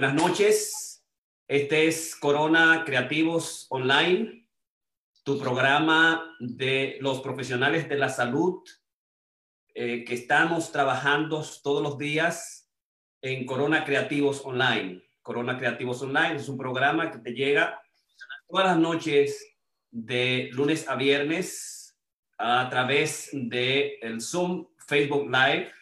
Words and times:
Buenas 0.00 0.22
noches. 0.22 1.04
Este 1.48 1.88
es 1.88 2.14
Corona 2.14 2.84
Creativos 2.86 3.66
Online, 3.68 4.46
tu 5.24 5.40
programa 5.40 6.36
de 6.38 6.98
los 7.00 7.20
profesionales 7.20 7.88
de 7.88 7.96
la 7.96 8.08
salud 8.08 8.62
eh, 9.74 10.04
que 10.04 10.14
estamos 10.14 10.70
trabajando 10.70 11.44
todos 11.64 11.82
los 11.82 11.98
días 11.98 12.70
en 13.22 13.44
Corona 13.44 13.84
Creativos 13.84 14.42
Online. 14.44 15.02
Corona 15.20 15.58
Creativos 15.58 16.00
Online 16.00 16.36
es 16.36 16.48
un 16.48 16.58
programa 16.58 17.10
que 17.10 17.18
te 17.18 17.32
llega 17.32 17.82
todas 18.46 18.66
las 18.66 18.78
noches 18.78 19.52
de 19.90 20.48
lunes 20.52 20.88
a 20.88 20.94
viernes 20.94 21.98
a 22.38 22.68
través 22.70 23.30
de 23.32 23.98
el 24.00 24.20
Zoom 24.20 24.68
Facebook 24.86 25.28
Live 25.28 25.72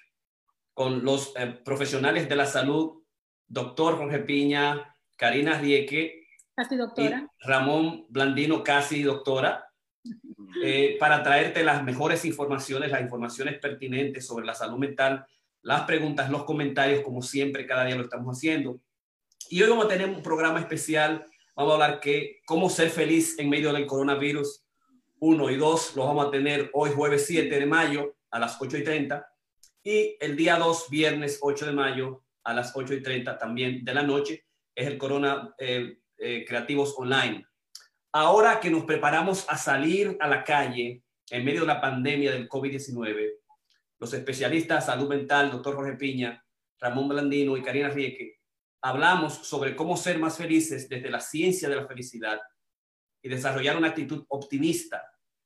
con 0.72 1.04
los 1.04 1.34
eh, 1.36 1.48
profesionales 1.62 2.30
de 2.30 2.36
la 2.36 2.46
salud 2.46 3.02
doctor 3.46 3.96
Jorge 3.96 4.20
Piña, 4.20 4.96
Karina 5.16 5.58
Rieke, 5.58 6.26
casi 6.54 6.76
doctora. 6.76 7.28
Ramón 7.40 8.06
Blandino, 8.08 8.62
casi 8.62 9.02
doctora, 9.02 9.70
eh, 10.62 10.96
para 10.98 11.22
traerte 11.22 11.64
las 11.64 11.82
mejores 11.82 12.24
informaciones, 12.24 12.90
las 12.90 13.00
informaciones 13.00 13.58
pertinentes 13.58 14.26
sobre 14.26 14.46
la 14.46 14.54
salud 14.54 14.78
mental, 14.78 15.26
las 15.62 15.82
preguntas, 15.82 16.30
los 16.30 16.44
comentarios, 16.44 17.02
como 17.02 17.22
siempre, 17.22 17.66
cada 17.66 17.84
día 17.84 17.96
lo 17.96 18.04
estamos 18.04 18.36
haciendo. 18.36 18.80
Y 19.50 19.62
hoy 19.62 19.68
vamos 19.68 19.86
a 19.86 19.88
tener 19.88 20.08
un 20.08 20.22
programa 20.22 20.60
especial. 20.60 21.26
Vamos 21.54 21.72
a 21.72 21.74
hablar 21.74 22.00
que 22.00 22.40
cómo 22.46 22.68
ser 22.70 22.90
feliz 22.90 23.38
en 23.38 23.48
medio 23.48 23.72
del 23.72 23.86
coronavirus. 23.86 24.64
Uno 25.18 25.50
y 25.50 25.56
dos 25.56 25.96
los 25.96 26.06
vamos 26.06 26.26
a 26.26 26.30
tener 26.30 26.70
hoy 26.72 26.90
jueves 26.90 27.26
7 27.26 27.58
de 27.58 27.66
mayo 27.66 28.16
a 28.30 28.38
las 28.38 28.60
8 28.60 28.78
y 28.78 28.84
30 28.84 29.26
y 29.82 30.16
el 30.20 30.36
día 30.36 30.56
2, 30.56 30.90
viernes 30.90 31.38
8 31.40 31.66
de 31.66 31.72
mayo 31.72 32.22
a 32.46 32.54
las 32.54 32.74
8 32.74 32.94
y 32.94 33.02
30 33.02 33.36
también 33.36 33.84
de 33.84 33.92
la 33.92 34.02
noche, 34.02 34.46
es 34.72 34.86
el 34.86 34.96
Corona 34.96 35.52
eh, 35.58 35.98
eh, 36.16 36.44
Creativos 36.46 36.94
Online. 36.96 37.44
Ahora 38.12 38.60
que 38.60 38.70
nos 38.70 38.84
preparamos 38.84 39.44
a 39.48 39.58
salir 39.58 40.16
a 40.20 40.28
la 40.28 40.44
calle 40.44 41.02
en 41.28 41.44
medio 41.44 41.62
de 41.62 41.66
la 41.66 41.80
pandemia 41.80 42.30
del 42.30 42.48
COVID-19, 42.48 43.32
los 43.98 44.14
especialistas 44.14 44.86
salud 44.86 45.08
mental, 45.08 45.50
doctor 45.50 45.74
Jorge 45.74 45.96
Piña, 45.96 46.42
Ramón 46.78 47.08
Blandino 47.08 47.56
y 47.56 47.62
Karina 47.62 47.88
Rieke, 47.88 48.38
hablamos 48.80 49.34
sobre 49.34 49.74
cómo 49.74 49.96
ser 49.96 50.20
más 50.20 50.36
felices 50.36 50.88
desde 50.88 51.10
la 51.10 51.20
ciencia 51.20 51.68
de 51.68 51.76
la 51.76 51.86
felicidad 51.88 52.40
y 53.22 53.28
desarrollar 53.28 53.76
una 53.76 53.88
actitud 53.88 54.24
optimista, 54.28 55.02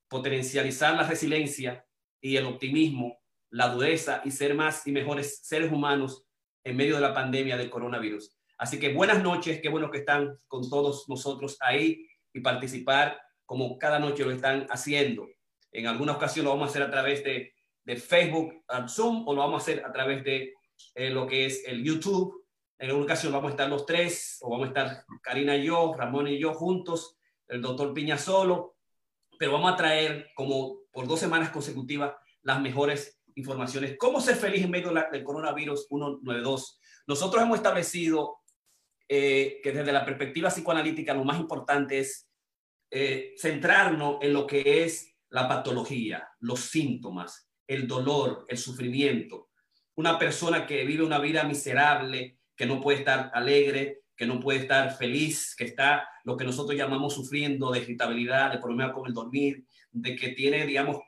potencializar 0.06 0.94
la 0.94 1.08
resiliencia 1.08 1.82
y 2.20 2.36
el 2.36 2.44
optimismo, 2.44 3.18
la 3.48 3.70
dureza 3.70 4.20
y 4.22 4.30
ser 4.32 4.54
más 4.54 4.86
y 4.86 4.92
mejores 4.92 5.40
seres 5.42 5.72
humanos 5.72 6.26
en 6.64 6.77
medio 6.77 6.97
de 6.97 7.00
la 7.00 7.14
pandemia 7.14 7.56
del 7.56 7.70
coronavirus. 7.70 8.36
Así 8.58 8.78
que 8.78 8.92
buenas 8.92 9.22
noches, 9.22 9.61
qué 9.61 9.69
bueno 9.69 9.91
que 9.91 9.98
están 9.98 10.36
con 10.47 10.69
todos 10.69 11.08
nosotros 11.08 11.56
ahí 11.61 12.06
y 12.33 12.41
participar 12.41 13.20
como 13.47 13.78
cada 13.78 13.98
noche 13.98 14.25
lo 14.25 14.30
están 14.30 14.66
haciendo. 14.70 15.28
En 15.72 15.86
alguna 15.86 16.12
ocasión 16.12 16.44
lo 16.44 16.50
vamos 16.50 16.69
a 16.69 16.70
hacer 16.70 16.83
a 16.83 16.91
través 16.91 17.25
de, 17.25 17.55
de 17.84 17.97
Facebook, 17.97 18.64
Zoom, 18.88 19.27
o 19.27 19.34
lo 19.34 19.41
vamos 19.41 19.62
a 19.62 19.62
hacer 19.62 19.84
a 19.84 19.92
través 19.92 20.22
de 20.25 20.55
eh, 20.94 21.11
lo 21.11 21.27
que 21.27 21.47
es 21.47 21.64
el 21.66 21.83
YouTube. 21.83 22.44
En 22.78 22.88
alguna 22.88 23.06
ocasión 23.06 23.33
vamos 23.33 23.48
a 23.48 23.53
estar 23.53 23.69
los 23.69 23.86
tres, 23.86 24.38
o 24.42 24.50
vamos 24.50 24.66
a 24.66 24.69
estar 24.69 25.05
Karina 25.22 25.56
y 25.56 25.64
yo, 25.64 25.94
Ramón 25.97 26.28
y 26.28 26.38
yo 26.38 26.55
juntos, 26.55 27.16
el 27.48 27.62
doctor 27.62 27.92
Piña 27.92 28.19
solo, 28.19 28.77
pero 29.38 29.53
vamos 29.53 29.72
a 29.72 29.77
traer 29.77 30.31
como 30.34 30.81
por 30.92 31.06
dos 31.06 31.19
semanas 31.19 31.50
consecutivas 31.50 32.12
las 32.42 32.61
mejores 32.61 33.19
informaciones. 33.41 33.96
¿Cómo 33.98 34.20
ser 34.20 34.36
feliz 34.36 34.64
en 34.64 34.70
medio 34.70 34.92
del 34.92 35.24
coronavirus 35.24 35.86
192? 35.88 36.80
Nosotros 37.06 37.42
hemos 37.42 37.56
establecido 37.56 38.38
eh, 39.08 39.58
que 39.62 39.72
desde 39.72 39.92
la 39.92 40.05
perspectiva 40.05 40.50
psicoanalítica 40.50 41.14
lo 41.14 41.24
más 41.24 41.41
importante 41.41 41.98
es 41.98 42.28
eh, 42.91 43.34
centrarnos 43.36 44.19
en 44.22 44.32
lo 44.32 44.47
que 44.47 44.84
es 44.84 45.12
la 45.30 45.48
patología, 45.48 46.28
los 46.41 46.60
síntomas, 46.60 47.48
el 47.66 47.87
dolor, 47.87 48.44
el 48.48 48.59
sufrimiento. 48.59 49.50
Una 49.97 50.19
persona 50.19 50.66
que 50.66 50.84
vive 50.84 51.04
una 51.04 51.19
vida 51.19 51.44
miserable, 51.44 52.38
que 52.56 52.66
no 52.66 52.81
puede 52.81 52.98
estar 52.98 53.31
alegre, 53.34 54.03
que 54.16 54.26
no 54.26 54.38
puede 54.38 54.60
estar 54.60 54.97
feliz, 54.97 55.54
que 55.56 55.64
está 55.64 56.06
lo 56.25 56.37
que 56.37 56.44
nosotros 56.44 56.76
llamamos 56.76 57.14
sufriendo 57.14 57.70
de 57.70 57.81
irritabilidad, 57.81 58.53
de 58.53 58.59
problemas 58.59 58.93
con 58.94 59.06
el 59.06 59.14
dormir, 59.14 59.64
de 59.91 60.14
que 60.14 60.28
tiene, 60.28 60.66
digamos, 60.66 60.98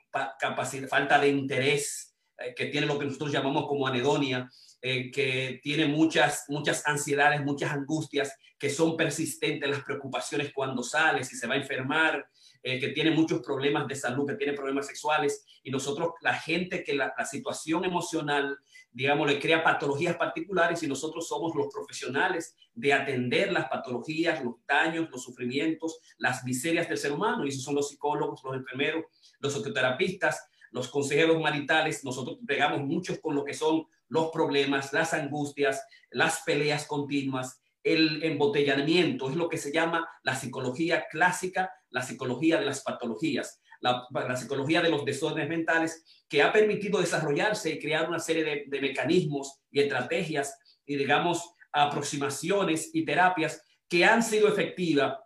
falta 0.89 1.19
de 1.19 1.27
interés 1.27 2.12
eh, 2.37 2.53
que 2.55 2.65
tiene 2.67 2.87
lo 2.87 2.97
que 2.97 3.05
nosotros 3.05 3.31
llamamos 3.31 3.67
como 3.67 3.87
anedonia, 3.87 4.49
eh, 4.81 5.11
que 5.11 5.59
tiene 5.63 5.87
muchas, 5.87 6.45
muchas 6.49 6.85
ansiedades, 6.85 7.43
muchas 7.43 7.71
angustias, 7.71 8.35
que 8.57 8.69
son 8.69 8.97
persistentes 8.97 9.69
las 9.69 9.83
preocupaciones 9.83 10.51
cuando 10.53 10.83
sale, 10.83 11.23
si 11.23 11.35
se 11.35 11.47
va 11.47 11.53
a 11.53 11.57
enfermar, 11.57 12.25
eh, 12.61 12.79
que 12.79 12.89
tiene 12.89 13.11
muchos 13.11 13.41
problemas 13.41 13.87
de 13.87 13.95
salud, 13.95 14.25
que 14.25 14.35
tiene 14.35 14.53
problemas 14.53 14.87
sexuales, 14.87 15.45
y 15.63 15.69
nosotros, 15.69 16.11
la 16.21 16.33
gente 16.33 16.83
que 16.83 16.93
la, 16.93 17.13
situación 17.25 17.85
emocional, 17.85 18.57
digamos, 18.91 19.29
le 19.29 19.39
crea 19.39 19.63
patologías 19.63 20.15
particulares 20.15 20.81
y 20.81 20.87
nosotros 20.87 21.27
somos 21.27 21.53
los 21.55 21.67
profesionales 21.73 22.55
de 22.73 22.93
atender 22.93 23.51
las 23.51 23.69
patologías, 23.69 24.43
los 24.43 24.55
daños, 24.67 25.09
los 25.11 25.23
sufrimientos, 25.23 25.99
las 26.17 26.43
miserias 26.43 26.87
del 26.87 26.97
ser 26.97 27.11
humano, 27.11 27.45
y 27.45 27.49
esos 27.49 27.63
son 27.63 27.75
los 27.75 27.89
psicólogos, 27.89 28.41
los 28.43 28.55
enfermeros, 28.55 29.05
los 29.39 29.53
psicoterapistas, 29.53 30.49
los 30.73 30.89
consejeros 30.89 31.39
maritales, 31.39 32.03
nosotros 32.03 32.39
pegamos 32.45 32.81
muchos 32.81 33.19
con 33.19 33.35
lo 33.35 33.45
que 33.45 33.53
son 33.53 33.85
los 34.09 34.29
problemas, 34.31 34.91
las 34.91 35.13
angustias, 35.13 35.85
las 36.09 36.41
peleas 36.41 36.87
continuas, 36.87 37.61
el 37.83 38.23
embotellamiento, 38.23 39.29
es 39.29 39.35
lo 39.35 39.47
que 39.47 39.57
se 39.57 39.71
llama 39.71 40.07
la 40.23 40.35
psicología 40.35 41.05
clásica, 41.09 41.71
la 41.89 42.01
psicología 42.01 42.59
de 42.59 42.65
las 42.65 42.81
patologías, 42.81 43.61
la, 43.81 44.07
psicología 44.35 44.81
de 44.81 44.89
los 44.89 45.05
desórdenes 45.05 45.49
mentales, 45.49 46.03
que 46.27 46.41
ha 46.41 46.51
permitido 46.51 46.99
desarrollarse 46.99 47.71
y 47.71 47.79
crear 47.79 48.07
una 48.07 48.19
serie 48.19 48.43
de, 48.43 48.63
de 48.67 48.81
mecanismos 48.81 49.59
y 49.69 49.81
estrategias 49.81 50.57
y, 50.85 50.95
digamos, 50.95 51.53
aproximaciones 51.71 52.89
y 52.93 53.05
terapias 53.05 53.61
que 53.87 54.05
han 54.05 54.23
sido 54.23 54.47
efectivas 54.47 55.17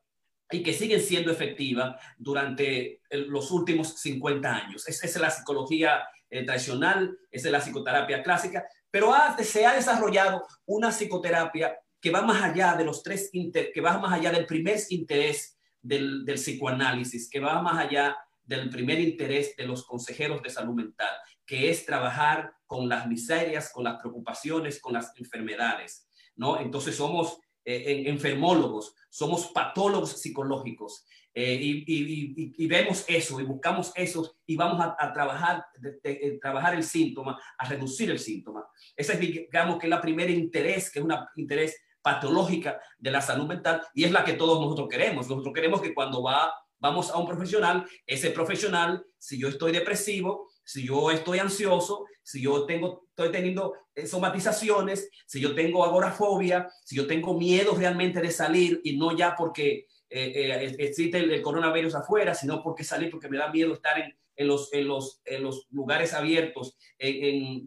y 0.51 0.63
que 0.63 0.73
siguen 0.73 1.01
siendo 1.01 1.31
efectivas 1.31 2.01
durante 2.17 3.01
los 3.09 3.51
últimos 3.51 3.99
50 3.99 4.55
años. 4.55 4.87
Esa 4.87 5.05
es 5.05 5.15
la 5.17 5.29
psicología 5.29 6.07
eh, 6.29 6.45
tradicional, 6.45 7.17
es 7.31 7.43
la 7.45 7.59
psicoterapia 7.59 8.23
clásica, 8.23 8.65
pero 8.89 9.13
se 9.43 9.65
ha 9.65 9.73
desarrollado 9.73 10.45
una 10.65 10.91
psicoterapia 10.91 11.77
que 11.99 12.11
va 12.11 12.21
más 12.21 12.41
allá 12.41 12.75
de 12.75 12.85
los 12.85 13.03
tres, 13.03 13.29
que 13.31 13.81
va 13.81 13.97
más 13.97 14.13
allá 14.13 14.31
del 14.31 14.45
primer 14.45 14.77
interés 14.89 15.57
del, 15.81 16.25
del 16.25 16.35
psicoanálisis, 16.35 17.29
que 17.29 17.39
va 17.39 17.61
más 17.61 17.77
allá 17.77 18.15
del 18.43 18.69
primer 18.69 18.99
interés 18.99 19.55
de 19.57 19.65
los 19.65 19.85
consejeros 19.85 20.41
de 20.41 20.49
salud 20.49 20.73
mental, 20.73 21.09
que 21.45 21.69
es 21.69 21.85
trabajar 21.85 22.53
con 22.65 22.87
las 22.87 23.07
miserias, 23.07 23.71
con 23.71 23.83
las 23.83 23.99
preocupaciones, 23.99 24.79
con 24.79 24.93
las 24.93 25.11
enfermedades, 25.17 26.07
¿no? 26.35 26.59
Entonces 26.59 26.95
somos 26.95 27.39
eh, 27.65 28.03
enfermólogos, 28.07 28.95
somos 29.17 29.47
patólogos 29.47 30.11
psicológicos 30.21 31.07
eh, 31.33 31.57
y, 31.59 32.67
vemos 32.67 33.03
eso 33.07 33.39
y 33.39 33.43
buscamos 33.43 33.91
eso 33.95 34.35
y 34.45 34.55
vamos 34.55 34.79
a, 34.79 35.11
trabajar, 35.11 35.65
eh, 36.03 36.37
trabajar 36.39 36.75
el 36.75 36.83
síntoma, 36.83 37.39
a 37.57 37.67
reducir 37.67 38.11
el 38.11 38.19
síntoma. 38.19 38.67
Ese 38.95 39.13
es, 39.13 39.19
digamos, 39.19 39.79
que 39.79 39.87
es 39.87 39.89
la 39.89 40.01
primera 40.01 40.31
interés, 40.31 40.91
que 40.91 40.99
es 40.99 41.05
un 41.05 41.15
interés 41.35 41.75
patológica 41.99 42.79
de 42.99 43.09
la 43.09 43.21
salud 43.21 43.47
mental 43.47 43.81
y 43.95 44.03
es 44.03 44.11
la 44.11 44.23
que 44.23 44.33
todos 44.33 44.61
nosotros 44.61 44.87
queremos. 44.87 45.27
Nosotros 45.27 45.53
queremos 45.53 45.81
que 45.81 45.95
cuando 45.95 46.21
va, 46.21 46.53
vamos 46.77 47.09
a 47.09 47.17
un 47.17 47.25
profesional, 47.25 47.87
ese 48.05 48.29
profesional, 48.29 49.03
si 49.17 49.39
yo 49.39 49.47
estoy 49.47 49.71
depresivo, 49.71 50.49
si 50.63 50.85
yo 50.85 51.11
estoy 51.11 51.39
ansioso, 51.39 52.05
si 52.21 52.41
yo 52.41 52.65
tengo, 52.65 53.05
estoy 53.09 53.31
teniendo 53.31 53.73
eh, 53.95 54.05
somatizaciones, 54.05 55.09
si 55.25 55.39
yo 55.39 55.55
tengo 55.55 55.85
agorafobia, 55.85 56.69
si 56.83 56.97
yo 56.97 57.07
tengo 57.07 57.33
miedo 57.33 57.73
realmente 57.73 58.19
de 58.19 58.31
salir 58.31 58.81
y 58.83 58.97
no 58.97 59.15
ya 59.15 59.33
porque 59.33 59.87
eh, 60.09 60.33
eh, 60.35 60.75
existe 60.79 61.19
el, 61.19 61.41
coronavirus 61.41 61.95
afuera, 61.95 62.35
sino 62.35 62.61
porque 62.61 62.83
salir 62.83 63.09
porque 63.09 63.29
me 63.29 63.37
da 63.37 63.49
miedo 63.49 63.73
estar 63.73 63.97
en, 64.35 64.47
los, 64.47 64.73
en, 64.73 64.87
los, 64.87 65.21
en 65.23 65.43
los 65.43 65.67
lugares 65.71 66.13
abiertos, 66.13 66.77
en, 66.97 67.65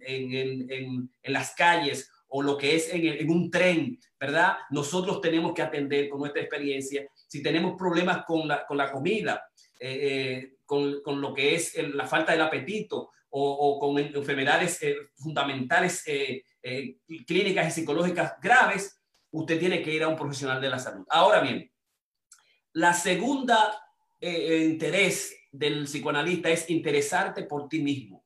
las 1.23 1.55
calles 1.55 2.11
o 2.29 2.43
lo 2.43 2.56
que 2.56 2.76
es 2.76 2.93
en, 2.93 3.31
un 3.31 3.50
tren, 3.50 3.99
¿verdad? 4.19 4.56
Nosotros 4.70 5.20
tenemos 5.20 5.53
que 5.55 5.62
atender 5.62 6.08
con 6.08 6.20
nuestra 6.20 6.43
experiencia. 6.43 7.06
Si 7.26 7.43
tenemos 7.43 7.76
problemas 7.76 8.25
con 8.26 8.46
la, 8.46 8.67
con 8.67 8.76
la 8.76 8.93
comida, 8.93 9.50
con, 10.67 11.03
con, 11.03 11.21
lo 11.21 11.32
que 11.32 11.55
es 11.55 11.75
la 11.94 12.06
falta 12.06 12.32
del 12.32 12.43
apetito 12.43 13.11
o, 13.31 13.79
con 13.79 13.99
enfermedades 13.99 14.82
eh, 14.82 14.97
fundamentales 15.15 16.03
eh, 16.06 16.44
eh, 16.62 16.97
clínicas 17.27 17.69
y 17.69 17.81
psicológicas 17.81 18.35
graves, 18.43 19.00
usted 19.31 19.59
tiene 19.59 19.82
que 19.82 19.94
ir 19.94 20.03
a 20.03 20.09
un 20.09 20.17
profesional 20.17 20.61
de 20.61 20.69
la 20.69 20.79
salud. 20.79 21.06
Ahora 21.09 21.41
bien, 21.41 21.71
la 22.73 22.93
segunda 22.93 23.87
interés 24.23 25.35
del 25.50 25.85
psicoanalista 25.85 26.50
es 26.50 26.69
interesarte 26.69 27.44
por 27.44 27.71
ti 27.71 27.81
mismo, 27.81 28.23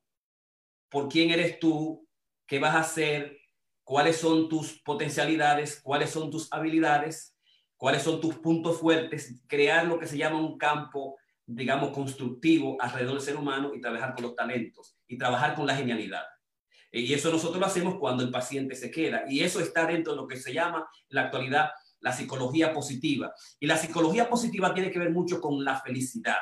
por 0.89 1.07
quién 1.07 1.31
eres 1.31 1.57
tú, 1.57 2.05
qué 2.45 2.59
vas 2.59 2.75
a 2.75 2.81
hacer, 2.81 3.37
cuáles 3.83 4.17
son 4.17 4.49
tus 4.49 4.81
potencialidades, 4.81 5.79
cuáles 5.81 6.09
son 6.09 6.29
tus 6.29 6.51
habilidades, 6.51 7.37
cuáles 7.77 8.01
son 8.01 8.19
tus 8.19 8.35
puntos 8.35 8.79
fuertes, 8.79 9.41
crear 9.47 9.85
lo 9.85 9.97
que 9.97 10.07
se 10.07 10.17
llama 10.17 10.41
un 10.41 10.57
campo, 10.57 11.17
digamos, 11.45 11.91
constructivo 11.91 12.77
alrededor 12.79 13.15
del 13.15 13.21
ser 13.21 13.35
humano 13.35 13.71
y 13.73 13.81
trabajar 13.81 14.13
con 14.15 14.23
los 14.23 14.35
talentos 14.35 14.97
y 15.07 15.17
trabajar 15.17 15.55
con 15.55 15.65
la 15.65 15.75
genialidad. 15.75 16.23
Y 16.91 17.13
eso 17.13 17.31
nosotros 17.31 17.59
lo 17.59 17.65
hacemos 17.65 17.97
cuando 17.99 18.23
el 18.23 18.31
paciente 18.31 18.75
se 18.75 18.89
queda. 18.89 19.23
Y 19.27 19.41
eso 19.41 19.59
está 19.59 19.85
dentro 19.85 20.13
de 20.13 20.21
lo 20.21 20.27
que 20.27 20.37
se 20.37 20.53
llama 20.53 20.87
en 21.09 21.15
la 21.15 21.23
actualidad 21.23 21.69
la 21.99 22.13
psicología 22.13 22.71
positiva. 22.71 23.33
Y 23.59 23.65
la 23.65 23.77
psicología 23.77 24.29
positiva 24.29 24.73
tiene 24.73 24.91
que 24.91 24.99
ver 24.99 25.09
mucho 25.09 25.41
con 25.41 25.63
la 25.63 25.81
felicidad. 25.81 26.37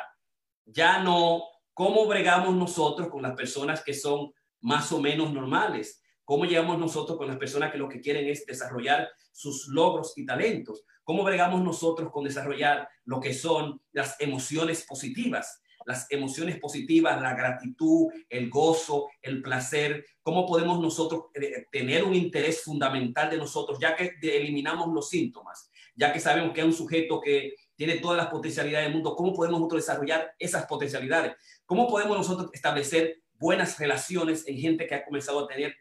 Ya 0.65 0.99
no 0.99 1.41
cómo 1.73 2.05
bregamos 2.05 2.53
nosotros 2.55 3.07
con 3.07 3.21
las 3.23 3.33
personas 3.33 3.81
que 3.81 3.93
son 3.93 4.31
más 4.61 4.91
o 4.91 5.01
menos 5.01 5.33
normales, 5.33 6.02
cómo 6.23 6.45
llegamos 6.45 6.79
nosotros 6.79 7.17
con 7.17 7.27
las 7.27 7.37
personas 7.37 7.71
que 7.71 7.77
lo 7.77 7.89
que 7.89 8.01
quieren 8.01 8.27
es 8.27 8.45
desarrollar 8.45 9.09
sus 9.31 9.67
logros 9.67 10.13
y 10.15 10.25
talentos, 10.25 10.83
cómo 11.03 11.23
bregamos 11.23 11.61
nosotros 11.61 12.11
con 12.11 12.23
desarrollar 12.23 12.87
lo 13.05 13.19
que 13.19 13.33
son 13.33 13.81
las 13.91 14.19
emociones 14.19 14.85
positivas, 14.87 15.61
las 15.85 16.09
emociones 16.11 16.59
positivas, 16.59 17.21
la 17.21 17.35
gratitud, 17.35 18.07
el 18.29 18.49
gozo, 18.49 19.07
el 19.21 19.41
placer, 19.41 20.05
cómo 20.21 20.45
podemos 20.45 20.79
nosotros 20.79 21.25
eh, 21.33 21.65
tener 21.71 22.03
un 22.03 22.15
interés 22.15 22.63
fundamental 22.63 23.29
de 23.29 23.37
nosotros, 23.37 23.77
ya 23.79 23.95
que 23.95 24.13
eliminamos 24.21 24.93
los 24.93 25.09
síntomas, 25.09 25.69
ya 25.95 26.13
que 26.13 26.19
sabemos 26.19 26.53
que 26.53 26.61
es 26.61 26.65
un 26.65 26.73
sujeto 26.73 27.19
que 27.19 27.55
tiene 27.75 27.97
todas 27.97 28.17
las 28.17 28.27
potencialidades 28.27 28.87
del 28.87 28.95
mundo, 28.95 29.15
cómo 29.15 29.33
podemos 29.33 29.59
nosotros 29.59 29.85
desarrollar 29.85 30.33
esas 30.39 30.65
potencialidades, 30.65 31.33
cómo 31.65 31.87
podemos 31.87 32.17
nosotros 32.17 32.49
establecer 32.53 33.21
buenas 33.33 33.77
relaciones 33.77 34.47
en 34.47 34.57
gente 34.57 34.87
que 34.87 34.95
ha 34.95 35.03
comenzado 35.03 35.43
a 35.43 35.47
tener 35.47 35.75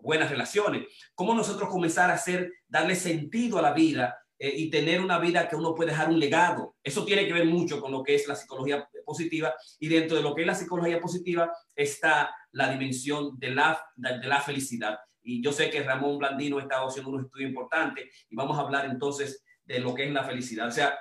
buenas 0.00 0.30
relaciones, 0.30 0.86
cómo 1.14 1.34
nosotros 1.34 1.68
comenzar 1.68 2.10
a 2.10 2.14
hacer, 2.14 2.52
darle 2.68 2.94
sentido 2.94 3.58
a 3.58 3.62
la 3.62 3.72
vida 3.72 4.18
eh, 4.38 4.52
y 4.54 4.70
tener 4.70 5.00
una 5.00 5.18
vida 5.18 5.48
que 5.48 5.56
uno 5.56 5.74
puede 5.74 5.90
dejar 5.90 6.10
un 6.10 6.18
legado. 6.18 6.76
Eso 6.82 7.04
tiene 7.04 7.26
que 7.26 7.32
ver 7.32 7.46
mucho 7.46 7.80
con 7.80 7.90
lo 7.90 8.02
que 8.02 8.14
es 8.14 8.28
la 8.28 8.36
psicología 8.36 8.88
positiva 9.04 9.54
y 9.78 9.88
dentro 9.88 10.16
de 10.16 10.22
lo 10.22 10.34
que 10.34 10.42
es 10.42 10.46
la 10.46 10.54
psicología 10.54 11.00
positiva 11.00 11.50
está 11.74 12.34
la 12.52 12.70
dimensión 12.70 13.38
de 13.38 13.50
la, 13.50 13.80
de 13.96 14.26
la 14.26 14.40
felicidad. 14.40 14.98
Y 15.22 15.42
yo 15.42 15.52
sé 15.52 15.70
que 15.70 15.82
Ramón 15.82 16.18
Blandino 16.18 16.60
está 16.60 16.76
haciendo 16.84 17.10
un 17.10 17.24
estudio 17.24 17.48
importante 17.48 18.10
y 18.28 18.36
vamos 18.36 18.56
a 18.58 18.60
hablar 18.60 18.86
entonces 18.86 19.42
de 19.64 19.80
lo 19.80 19.94
que 19.94 20.04
es 20.04 20.12
la 20.12 20.22
felicidad. 20.22 20.68
O 20.68 20.70
sea, 20.70 20.96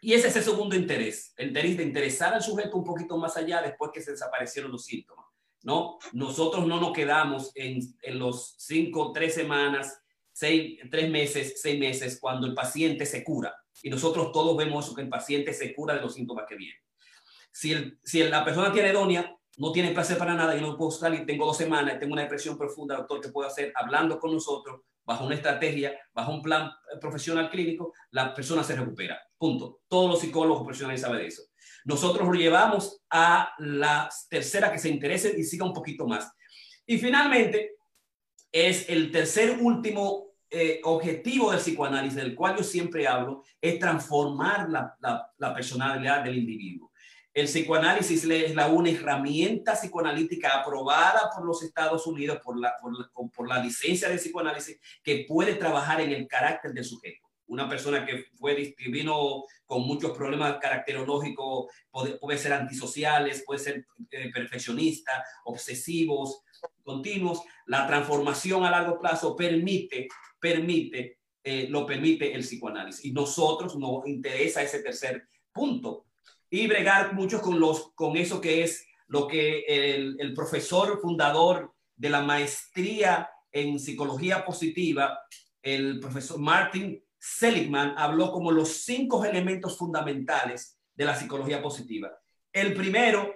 y 0.00 0.12
ese 0.12 0.28
es 0.28 0.36
el 0.36 0.44
segundo 0.44 0.76
interés, 0.76 1.32
el 1.36 1.48
interés 1.48 1.76
de 1.76 1.82
interesar 1.82 2.32
al 2.32 2.42
sujeto 2.42 2.76
un 2.76 2.84
poquito 2.84 3.16
más 3.16 3.36
allá 3.36 3.60
después 3.62 3.90
que 3.92 4.00
se 4.00 4.12
desaparecieron 4.12 4.70
los 4.70 4.84
síntomas. 4.84 5.26
¿No? 5.62 5.98
Nosotros 6.12 6.66
no 6.66 6.80
nos 6.80 6.92
quedamos 6.92 7.52
en, 7.54 7.80
en 8.02 8.18
los 8.18 8.54
cinco, 8.58 9.12
tres 9.12 9.34
semanas 9.34 9.98
seis, 10.38 10.78
tres 10.88 11.10
meses, 11.10 11.60
seis 11.60 11.80
meses, 11.80 12.18
cuando 12.20 12.46
el 12.46 12.54
paciente 12.54 13.04
se 13.04 13.24
cura. 13.24 13.52
Y 13.82 13.90
nosotros 13.90 14.30
todos 14.30 14.56
vemos 14.56 14.94
que 14.94 15.02
el 15.02 15.08
paciente 15.08 15.52
se 15.52 15.74
cura 15.74 15.94
de 15.94 16.00
los 16.00 16.14
síntomas 16.14 16.44
que 16.48 16.54
vienen. 16.54 16.78
Si, 17.50 17.72
el, 17.72 17.98
si 18.04 18.22
la 18.22 18.44
persona 18.44 18.72
tiene 18.72 18.92
donia, 18.92 19.36
no 19.56 19.72
tiene 19.72 19.90
placer 19.90 20.16
para 20.16 20.34
nada, 20.34 20.56
y 20.56 20.60
no 20.60 20.76
puedo 20.76 20.92
salir, 20.92 21.26
tengo 21.26 21.44
dos 21.44 21.56
semanas, 21.56 21.98
tengo 21.98 22.12
una 22.12 22.22
depresión 22.22 22.56
profunda, 22.56 22.94
doctor, 22.94 23.20
¿qué 23.20 23.30
puedo 23.30 23.48
hacer? 23.48 23.72
Hablando 23.74 24.20
con 24.20 24.32
nosotros, 24.32 24.82
bajo 25.04 25.26
una 25.26 25.34
estrategia, 25.34 25.98
bajo 26.12 26.30
un 26.30 26.40
plan 26.40 26.70
profesional 27.00 27.50
clínico, 27.50 27.92
la 28.12 28.32
persona 28.32 28.62
se 28.62 28.76
recupera. 28.76 29.20
Punto. 29.36 29.80
Todos 29.88 30.08
los 30.08 30.20
psicólogos 30.20 30.62
profesionales 30.62 31.00
saben 31.00 31.18
de 31.18 31.26
eso. 31.26 31.42
Nosotros 31.88 32.28
lo 32.28 32.34
llevamos 32.34 33.00
a 33.08 33.54
la 33.56 34.10
tercera 34.28 34.70
que 34.70 34.78
se 34.78 34.90
interese 34.90 35.34
y 35.38 35.42
siga 35.42 35.64
un 35.64 35.72
poquito 35.72 36.06
más. 36.06 36.30
Y 36.84 36.98
finalmente, 36.98 37.76
es 38.52 38.90
el 38.90 39.10
tercer 39.10 39.58
último 39.58 40.34
eh, 40.50 40.82
objetivo 40.84 41.50
del 41.50 41.60
psicoanálisis, 41.60 42.16
del 42.16 42.34
cual 42.34 42.58
yo 42.58 42.62
siempre 42.62 43.08
hablo, 43.08 43.42
es 43.58 43.78
transformar 43.78 44.68
la, 44.68 44.94
la, 45.38 45.54
personalidad 45.54 46.22
del 46.24 46.36
individuo. 46.36 46.92
El 47.32 47.46
psicoanálisis 47.46 48.22
es 48.22 48.54
la 48.54 48.68
una 48.68 48.90
herramienta 48.90 49.72
psicoanalítica 49.72 50.60
aprobada 50.60 51.30
por 51.34 51.46
los 51.46 51.62
Estados 51.62 52.06
Unidos 52.06 52.40
por 52.44 52.60
la, 52.60 52.74
por 52.82 52.98
la, 52.98 53.10
por 53.34 53.48
la 53.48 53.62
licencia 53.64 54.10
de 54.10 54.16
psicoanálisis 54.18 54.78
que 55.02 55.24
puede 55.26 55.54
trabajar 55.54 56.02
en 56.02 56.12
el 56.12 56.28
carácter 56.28 56.74
del 56.74 56.84
sujeto 56.84 57.27
una 57.48 57.68
persona 57.68 58.06
que 58.06 58.26
fue, 58.38 58.74
vino 58.88 59.44
con 59.66 59.82
muchos 59.82 60.16
problemas 60.16 60.58
caracterológicos, 60.58 61.66
puede, 62.20 62.38
ser 62.38 62.52
antisociales, 62.52 63.42
puede 63.44 63.60
ser 63.60 63.86
eh, 64.10 64.30
perfeccionista, 64.32 65.24
obsesivos, 65.44 66.42
continuos. 66.82 67.42
La 67.66 67.86
transformación 67.86 68.64
a 68.64 68.70
largo 68.70 68.98
plazo 68.98 69.34
permite 69.36 70.08
permite, 70.38 71.18
eh, 71.42 71.66
lo 71.68 71.84
permite 71.84 72.32
el 72.34 72.42
psicoanálisis. 72.42 73.04
Y 73.04 73.12
nosotros 73.12 73.76
nos 73.76 74.06
interesa 74.06 74.62
ese 74.62 74.82
tercer 74.82 75.28
punto. 75.52 76.06
Y 76.50 76.66
bregar 76.66 77.14
mucho 77.14 77.40
con, 77.40 77.60
los, 77.60 77.92
con 77.94 78.16
eso 78.16 78.40
que 78.40 78.62
es 78.62 78.86
lo 79.08 79.26
que 79.26 79.64
el 79.66 80.34
profesor 80.34 81.00
fundador 81.00 81.74
de 81.96 82.10
la 82.10 82.22
maestría 82.22 83.30
en 83.50 83.78
psicología 83.78 84.44
positiva, 84.44 85.18
el 85.62 85.98
profesor 85.98 86.38
Martin 86.38 87.02
Seligman, 87.18 87.94
habló 87.96 88.32
como 88.32 88.50
los 88.50 88.84
cinco 88.84 89.24
elementos 89.24 89.76
fundamentales 89.76 90.78
de 90.94 91.04
la 91.04 91.14
psicología 91.14 91.62
positiva. 91.62 92.10
El 92.52 92.74
primero, 92.74 93.32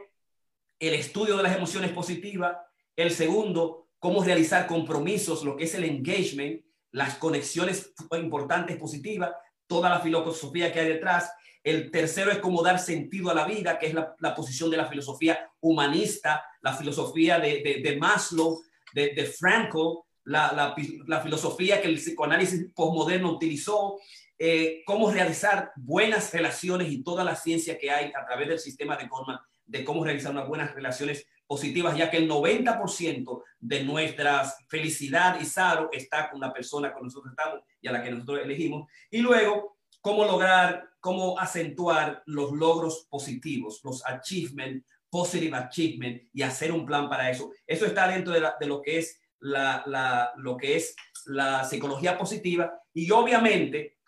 el 0.78 0.94
estudio 0.94 1.36
de 1.36 1.42
las 1.42 1.56
emociones 1.56 1.92
positivas. 1.92 2.56
El 2.96 3.10
segundo, 3.10 3.88
cómo 3.98 4.22
realizar 4.24 4.66
compromisos, 4.66 5.44
lo 5.44 5.56
que 5.56 5.64
es 5.64 5.74
el 5.74 5.84
engagement 5.84 6.62
las 6.92 7.16
conexiones 7.16 7.92
importantes 8.12 8.76
positivas, 8.76 9.32
toda 9.66 9.88
la 9.88 10.00
filosofía 10.00 10.72
que 10.72 10.80
hay 10.80 10.88
detrás. 10.88 11.32
El 11.64 11.90
tercero 11.90 12.30
es 12.30 12.38
cómo 12.38 12.62
dar 12.62 12.78
sentido 12.78 13.30
a 13.30 13.34
la 13.34 13.46
vida, 13.46 13.78
que 13.78 13.86
es 13.86 13.94
la, 13.94 14.34
posición 14.34 14.70
de 14.70 14.76
la 14.76 14.86
filosofía 14.86 15.50
humanista, 15.60 16.44
la 16.60 16.74
filosofía 16.74 17.38
de, 17.38 17.80
de, 17.82 17.96
Maslow, 17.96 18.60
de, 18.92 19.14
de 19.14 19.24
Franco, 19.24 20.06
la, 20.24 20.74
la, 21.06 21.20
filosofía 21.20 21.80
que 21.80 21.88
el 21.88 21.96
psicoanálisis 21.96 22.70
postmoderno 22.74 23.32
utilizó, 23.32 23.98
eh, 24.38 24.82
cómo 24.86 25.10
realizar 25.10 25.72
buenas 25.76 26.32
relaciones 26.32 26.90
y 26.90 27.02
toda 27.02 27.24
la 27.24 27.36
ciencia 27.36 27.78
que 27.78 27.90
hay 27.90 28.12
a 28.14 28.24
través 28.24 28.48
del 28.48 28.58
sistema 28.58 28.96
de 28.96 29.06
Goldman 29.06 29.38
de 29.66 29.84
cómo 29.84 30.04
realizar 30.04 30.32
unas 30.32 30.48
buenas 30.48 30.74
relaciones 30.74 31.26
positivas, 31.46 31.96
ya 31.96 32.10
que 32.10 32.18
el 32.18 32.28
90% 32.28 33.42
de 33.60 33.84
nuestra 33.84 34.44
felicidad 34.68 35.40
y 35.40 35.44
saro 35.44 35.88
está 35.92 36.30
con 36.30 36.40
la 36.40 36.52
persona 36.52 36.92
con 36.92 37.04
nosotros 37.04 37.32
estamos 37.32 37.60
y 37.80 37.88
a 37.88 37.92
la 37.92 38.02
que 38.02 38.10
nosotros 38.10 38.40
elegimos. 38.42 38.90
Y 39.10 39.18
luego, 39.18 39.78
cómo 40.00 40.24
lograr, 40.24 40.90
cómo 41.00 41.38
acentuar 41.38 42.22
los 42.26 42.52
logros 42.52 43.06
positivos, 43.08 43.80
los 43.84 44.04
achievement, 44.06 44.84
positive 45.10 45.56
achievement 45.56 46.22
y 46.32 46.42
hacer 46.42 46.72
un 46.72 46.86
plan 46.86 47.08
para 47.08 47.30
eso. 47.30 47.50
Eso 47.66 47.86
está 47.86 48.08
dentro 48.08 48.32
de, 48.32 48.66
lo 48.66 48.80
que 48.80 48.98
es 48.98 49.20
la, 49.42 50.32
lo 50.36 50.56
que 50.56 50.76
es 50.76 50.94
la 51.26 51.64
psicología 51.64 52.16
positiva 52.16 52.80
y 52.94 53.10
obviamente 53.10 53.98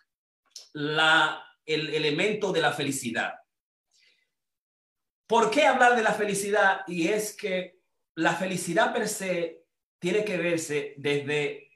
la, 0.72 1.44
el 1.64 1.94
elemento 1.94 2.52
de 2.52 2.60
la 2.60 2.72
felicidad. 2.72 3.34
¿Por 5.26 5.50
qué 5.50 5.66
hablar 5.66 5.96
de 5.96 6.02
la 6.02 6.12
felicidad? 6.12 6.82
Y 6.86 7.08
es 7.08 7.36
que 7.36 7.80
la 8.16 8.34
felicidad 8.34 8.92
per 8.92 9.08
se 9.08 9.64
tiene 9.98 10.24
que 10.24 10.36
verse 10.36 10.94
desde 10.98 11.70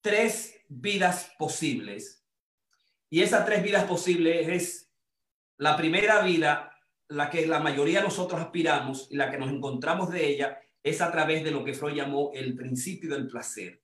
tres 0.00 0.54
vidas 0.68 1.32
posibles. 1.38 2.24
Y 3.10 3.22
esas 3.22 3.44
tres 3.44 3.62
vidas 3.62 3.84
posibles 3.84 4.48
es 4.48 4.92
la 5.58 5.76
primera 5.76 6.22
vida, 6.22 6.70
la 7.08 7.30
que 7.30 7.46
la 7.46 7.58
mayoría 7.58 7.98
de 7.98 8.06
nosotros 8.06 8.40
aspiramos 8.40 9.08
y 9.10 9.16
la 9.16 9.30
que 9.30 9.38
nos 9.38 9.50
encontramos 9.50 10.10
de 10.10 10.26
ella, 10.26 10.60
es 10.84 11.00
a 11.00 11.10
través 11.10 11.42
de 11.42 11.50
lo 11.50 11.64
que 11.64 11.72
Freud 11.72 11.94
llamó 11.94 12.30
el 12.34 12.54
principio 12.54 13.14
del 13.14 13.26
placer. 13.26 13.82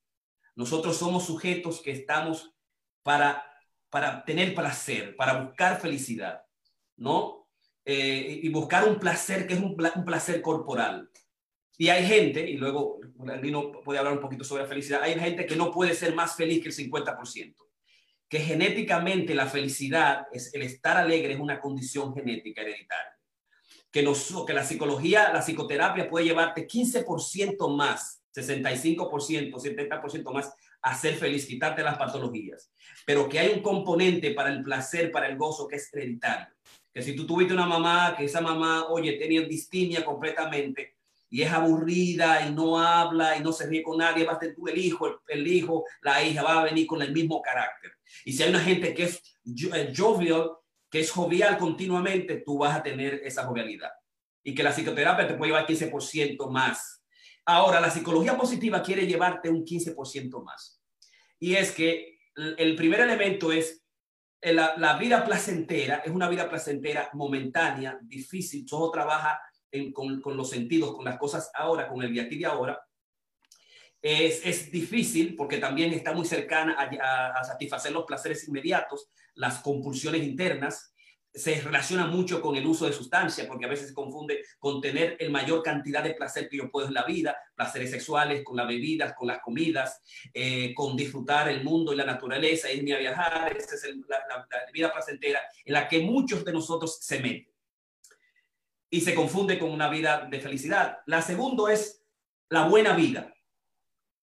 Nosotros 0.54 0.98
somos 0.98 1.24
sujetos 1.24 1.80
que 1.80 1.92
estamos 1.92 2.54
para, 3.02 3.42
para 3.88 4.22
tener 4.24 4.54
placer, 4.54 5.16
para 5.16 5.42
buscar 5.42 5.80
felicidad, 5.80 6.42
¿no? 6.98 7.48
Eh, 7.86 8.40
y 8.42 8.48
buscar 8.50 8.86
un 8.86 8.98
placer 8.98 9.46
que 9.46 9.54
es 9.54 9.60
un, 9.60 9.74
placer 9.74 10.42
corporal. 10.42 11.10
Y 11.78 11.88
hay 11.88 12.06
gente, 12.06 12.48
y 12.48 12.58
luego 12.58 13.00
Lino 13.40 13.72
puede 13.72 13.98
hablar 13.98 14.12
un 14.12 14.20
poquito 14.20 14.44
sobre 14.44 14.64
la 14.64 14.68
felicidad, 14.68 15.02
hay 15.02 15.18
gente 15.18 15.46
que 15.46 15.56
no 15.56 15.72
puede 15.72 15.94
ser 15.94 16.14
más 16.14 16.36
feliz 16.36 16.62
que 16.62 16.68
el 16.68 16.74
50%, 16.74 17.54
que 18.28 18.40
genéticamente 18.40 19.34
la 19.34 19.46
felicidad, 19.46 20.26
es 20.30 20.52
el 20.52 20.60
estar 20.60 20.98
alegre 20.98 21.32
es 21.32 21.40
una 21.40 21.58
condición 21.58 22.14
genética 22.14 22.60
hereditaria, 22.60 23.18
que, 23.90 24.02
nos, 24.02 24.32
que 24.46 24.52
la 24.52 24.64
psicología, 24.64 25.32
la 25.32 25.40
psicoterapia 25.40 26.08
puede 26.08 26.26
llevarte 26.26 26.66
15% 26.66 27.74
más, 27.74 28.22
65%, 28.34 29.52
70% 29.52 30.32
más 30.32 30.52
a 30.82 30.96
ser 30.96 31.14
feliz, 31.16 31.46
quitarte 31.46 31.82
las 31.82 31.98
patologías, 31.98 32.70
pero 33.04 33.28
que 33.28 33.38
hay 33.38 33.52
un 33.52 33.60
componente 33.60 34.30
para 34.32 34.50
el 34.50 34.62
placer, 34.62 35.10
para 35.10 35.28
el 35.28 35.36
gozo 35.36 35.68
que 35.68 35.76
es 35.76 35.92
hereditario 35.92 36.54
que 36.92 37.02
si 37.02 37.14
tú 37.14 37.26
tuviste 37.26 37.54
una 37.54 37.66
mamá, 37.66 38.14
que 38.16 38.24
esa 38.24 38.40
mamá, 38.40 38.88
oye, 38.88 39.12
tenía 39.12 39.42
distimia 39.42 40.04
completamente, 40.04 40.96
y 41.32 41.42
es 41.42 41.52
aburrida 41.52 42.44
y 42.46 42.52
no 42.52 42.80
habla 42.80 43.36
y 43.36 43.40
no 43.40 43.52
se 43.52 43.66
ríe 43.66 43.82
con 43.82 43.98
nadie, 43.98 44.24
va 44.24 44.32
a 44.32 44.40
ser 44.40 44.54
tú 44.54 44.66
el 44.66 44.76
hijo, 44.76 45.20
el, 45.28 45.46
hijo, 45.46 45.84
la 46.02 46.22
hija, 46.24 46.42
va 46.42 46.60
a 46.60 46.64
venir 46.64 46.86
con 46.88 47.00
el 47.02 47.12
mismo 47.12 47.40
carácter. 47.40 47.92
Y 48.24 48.32
si 48.32 48.42
hay 48.42 48.50
una 48.50 48.58
gente 48.58 48.92
que 48.92 49.04
es 49.04 49.22
eh, 49.72 49.92
jovial, 49.96 50.50
que 50.90 51.00
es 51.00 51.10
jovial 51.10 51.56
continuamente, 51.56 52.42
tú 52.44 52.58
vas 52.58 52.76
a 52.76 52.82
tener 52.82 53.20
esa 53.24 53.44
jovialidad. 53.44 53.90
Y 54.42 54.54
que 54.54 54.62
la 54.62 54.72
psicoterapia 54.72 55.28
te 55.28 55.34
puede 55.34 55.52
llevar 55.52 55.66
15% 55.66 56.50
más. 56.50 57.04
Ahora, 57.44 57.80
la 57.80 57.90
psicología 57.90 58.36
positiva 58.36 58.82
quiere 58.82 59.06
llevarte 59.06 59.48
un 59.48 59.64
15% 59.64 60.42
más. 60.42 60.82
Y 61.38 61.54
es 61.54 61.72
que 61.72 62.18
el 62.34 62.76
primer 62.76 63.00
elemento 63.00 63.52
es 63.52 63.82
eh, 64.42 64.54
la, 64.54 64.96
vida 64.98 65.24
placentera, 65.24 65.96
es 66.04 66.10
una 66.10 66.28
vida 66.28 66.48
placentera 66.48 67.10
momentánea, 67.12 67.98
difícil, 68.02 68.64
todo 68.66 68.90
trabaja 68.90 69.40
con, 69.92 70.36
los 70.36 70.48
sentidos, 70.48 70.94
con 70.94 71.04
las 71.04 71.18
cosas 71.18 71.50
ahora, 71.54 71.88
con 71.88 72.02
el 72.02 72.12
día 72.12 72.24
de 72.24 72.46
ahora. 72.46 72.80
Es, 74.02 74.70
difícil 74.70 75.36
porque 75.36 75.58
también 75.58 75.92
está 75.92 76.12
muy 76.12 76.24
cercana 76.24 76.76
a, 76.78 77.44
satisfacer 77.44 77.92
los 77.92 78.04
placeres 78.04 78.48
inmediatos, 78.48 79.08
las 79.34 79.58
compulsiones 79.60 80.22
internas, 80.22 80.94
se 81.32 81.60
relaciona 81.60 82.06
mucho 82.06 82.40
con 82.40 82.56
el 82.56 82.66
uso 82.66 82.86
de 82.86 82.92
sustancias, 82.92 83.46
porque 83.46 83.64
a 83.64 83.68
veces 83.68 83.88
se 83.88 83.94
confunde 83.94 84.42
con 84.58 84.80
tener 84.80 85.16
el 85.20 85.30
mayor 85.30 85.62
cantidad 85.62 86.02
de 86.02 86.14
placer 86.14 86.48
que 86.48 86.56
yo 86.56 86.70
puedo 86.70 86.88
en 86.88 86.94
la 86.94 87.04
vida, 87.04 87.36
placeres 87.54 87.90
sexuales, 87.90 88.42
con 88.42 88.56
las 88.56 88.66
bebidas, 88.66 89.14
con 89.14 89.28
las 89.28 89.40
comidas, 89.40 90.00
eh, 90.34 90.74
con 90.74 90.96
disfrutar 90.96 91.48
el 91.48 91.62
mundo 91.62 91.92
y 91.92 91.96
la 91.96 92.04
naturaleza, 92.04 92.72
irme 92.72 92.94
a 92.94 92.98
viajar, 92.98 93.56
esa 93.56 93.76
es 93.76 93.96
la, 94.08 94.46
vida 94.72 94.92
placentera 94.92 95.40
en 95.64 95.72
la 95.72 95.86
que 95.86 96.00
muchos 96.00 96.44
de 96.44 96.52
nosotros 96.52 96.98
se 97.00 97.20
meten. 97.20 97.54
Y 98.90 99.00
se 99.00 99.14
confunde 99.14 99.56
con 99.56 99.70
una 99.70 99.88
vida 99.88 100.26
de 100.28 100.40
felicidad. 100.40 100.98
La 101.06 101.22
segunda 101.22 101.72
es 101.72 102.04
la 102.48 102.66
buena 102.66 102.94
vida, 102.94 103.32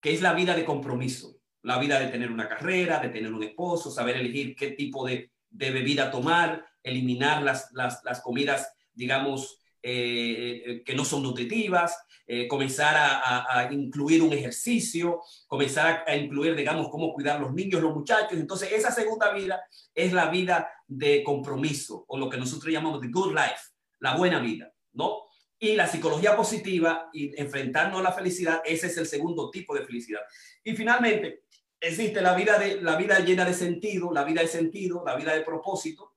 que 0.01 0.13
es 0.13 0.21
la 0.21 0.33
vida 0.33 0.55
de 0.55 0.65
compromiso, 0.65 1.37
la 1.63 1.77
vida 1.77 1.99
de 1.99 2.07
tener 2.07 2.31
una 2.31 2.47
carrera, 2.47 2.99
de 2.99 3.09
tener 3.09 3.33
un 3.33 3.43
esposo, 3.43 3.91
saber 3.91 4.17
elegir 4.17 4.55
qué 4.55 4.71
tipo 4.71 5.05
de, 5.05 5.31
de 5.49 5.71
bebida 5.71 6.11
tomar, 6.11 6.65
eliminar 6.83 7.43
las, 7.43 8.21
comidas, 8.21 8.71
digamos, 8.93 9.59
eh, 9.81 10.81
que 10.85 10.95
no 10.95 11.05
son 11.05 11.23
nutritivas, 11.23 11.97
eh, 12.31 12.47
comenzar 12.47 12.95
a, 12.95 13.69
incluir 13.71 14.21
un 14.21 14.31
ejercicio, 14.33 15.21
comenzar 15.47 16.03
a, 16.07 16.15
incluir, 16.15 16.55
digamos, 16.55 16.89
cómo 16.89 17.11
cuidar 17.13 17.39
los 17.39 17.53
niños, 17.53 17.81
los 17.81 17.95
muchachos. 17.95 18.39
Entonces, 18.39 18.71
esa 18.71 18.91
segunda 18.91 19.33
vida 19.33 19.61
es 19.95 20.13
la 20.13 20.29
vida 20.29 20.69
de 20.87 21.23
compromiso, 21.23 22.05
o 22.07 22.17
lo 22.17 22.29
que 22.29 22.37
nosotros 22.37 22.71
llamamos 22.71 23.01
the 23.01 23.07
good 23.07 23.33
life, 23.33 23.73
la 23.99 24.15
buena 24.15 24.39
vida, 24.39 24.71
¿no? 24.93 25.23
Y 25.59 25.75
la 25.75 25.87
psicología 25.87 26.35
positiva 26.37 27.09
y 27.11 27.39
enfrentarnos 27.39 27.99
a 27.99 28.03
la 28.03 28.13
felicidad, 28.13 28.61
ese 28.65 28.87
es 28.87 28.97
el 28.97 29.05
segundo 29.05 29.49
tipo 29.49 29.75
de 29.75 29.85
felicidad. 29.85 30.21
Y 30.63 30.73
finalmente, 30.73 31.43
existe 31.79 32.21
la 32.21 32.33
vida, 32.33 32.57
de, 32.57 32.81
la 32.81 32.95
vida 32.95 33.19
llena 33.19 33.45
de 33.45 33.53
sentido, 33.53 34.11
la 34.13 34.23
vida 34.23 34.41
de 34.41 34.47
sentido, 34.47 35.03
la 35.05 35.15
vida 35.15 35.33
de 35.33 35.41
propósito, 35.41 36.15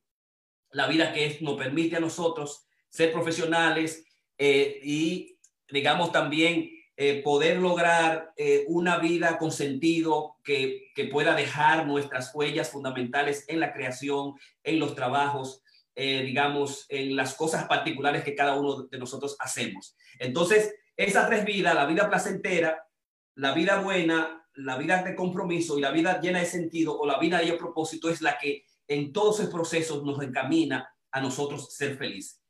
la 0.70 0.86
vida 0.86 1.12
que 1.12 1.38
nos 1.40 1.56
permite 1.56 1.96
a 1.96 2.00
nosotros 2.00 2.66
ser 2.88 3.12
profesionales 3.12 4.04
eh, 4.38 4.80
y, 4.82 5.38
digamos, 5.68 6.12
también 6.12 6.70
eh, 6.96 7.22
poder 7.22 7.58
lograr 7.58 8.32
eh, 8.36 8.64
una 8.68 8.98
vida 8.98 9.38
con 9.38 9.50
sentido 9.50 10.36
que, 10.44 10.90
que, 10.94 11.06
pueda 11.06 11.34
dejar 11.34 11.86
nuestras 11.86 12.34
huellas 12.34 12.70
fundamentales 12.70 13.44
en 13.48 13.60
la 13.60 13.72
creación, 13.72 14.34
en 14.62 14.78
los 14.78 14.94
trabajos, 14.94 15.61
digamos, 15.94 16.86
en 16.88 17.16
las 17.16 17.34
cosas 17.34 17.64
particulares 17.64 18.24
que 18.24 18.34
cada 18.34 18.54
uno 18.54 18.84
de 18.84 18.98
nosotros 18.98 19.36
hacemos. 19.38 19.96
Entonces, 20.18 20.74
esas 20.96 21.28
tres 21.28 21.44
vidas, 21.44 21.74
la 21.74 21.86
vida 21.86 22.08
placentera, 22.08 22.86
la 23.34 23.52
vida 23.52 23.80
buena, 23.80 24.46
la 24.54 24.76
vida 24.76 25.02
de 25.02 25.14
compromiso 25.14 25.78
y 25.78 25.80
la 25.80 25.90
vida 25.90 26.20
llena 26.20 26.40
de 26.40 26.46
sentido 26.46 26.98
o 26.98 27.06
la 27.06 27.18
vida 27.18 27.38
de 27.38 27.52
propósito 27.54 28.10
es 28.10 28.20
la 28.20 28.38
que 28.38 28.64
en 28.88 29.12
todos 29.12 29.40
esos 29.40 29.52
procesos 29.52 30.04
nos 30.04 30.22
encamina 30.22 30.92
a 31.10 31.20
nosotros 31.20 31.74
ser 31.74 31.96
felices. 31.96 32.42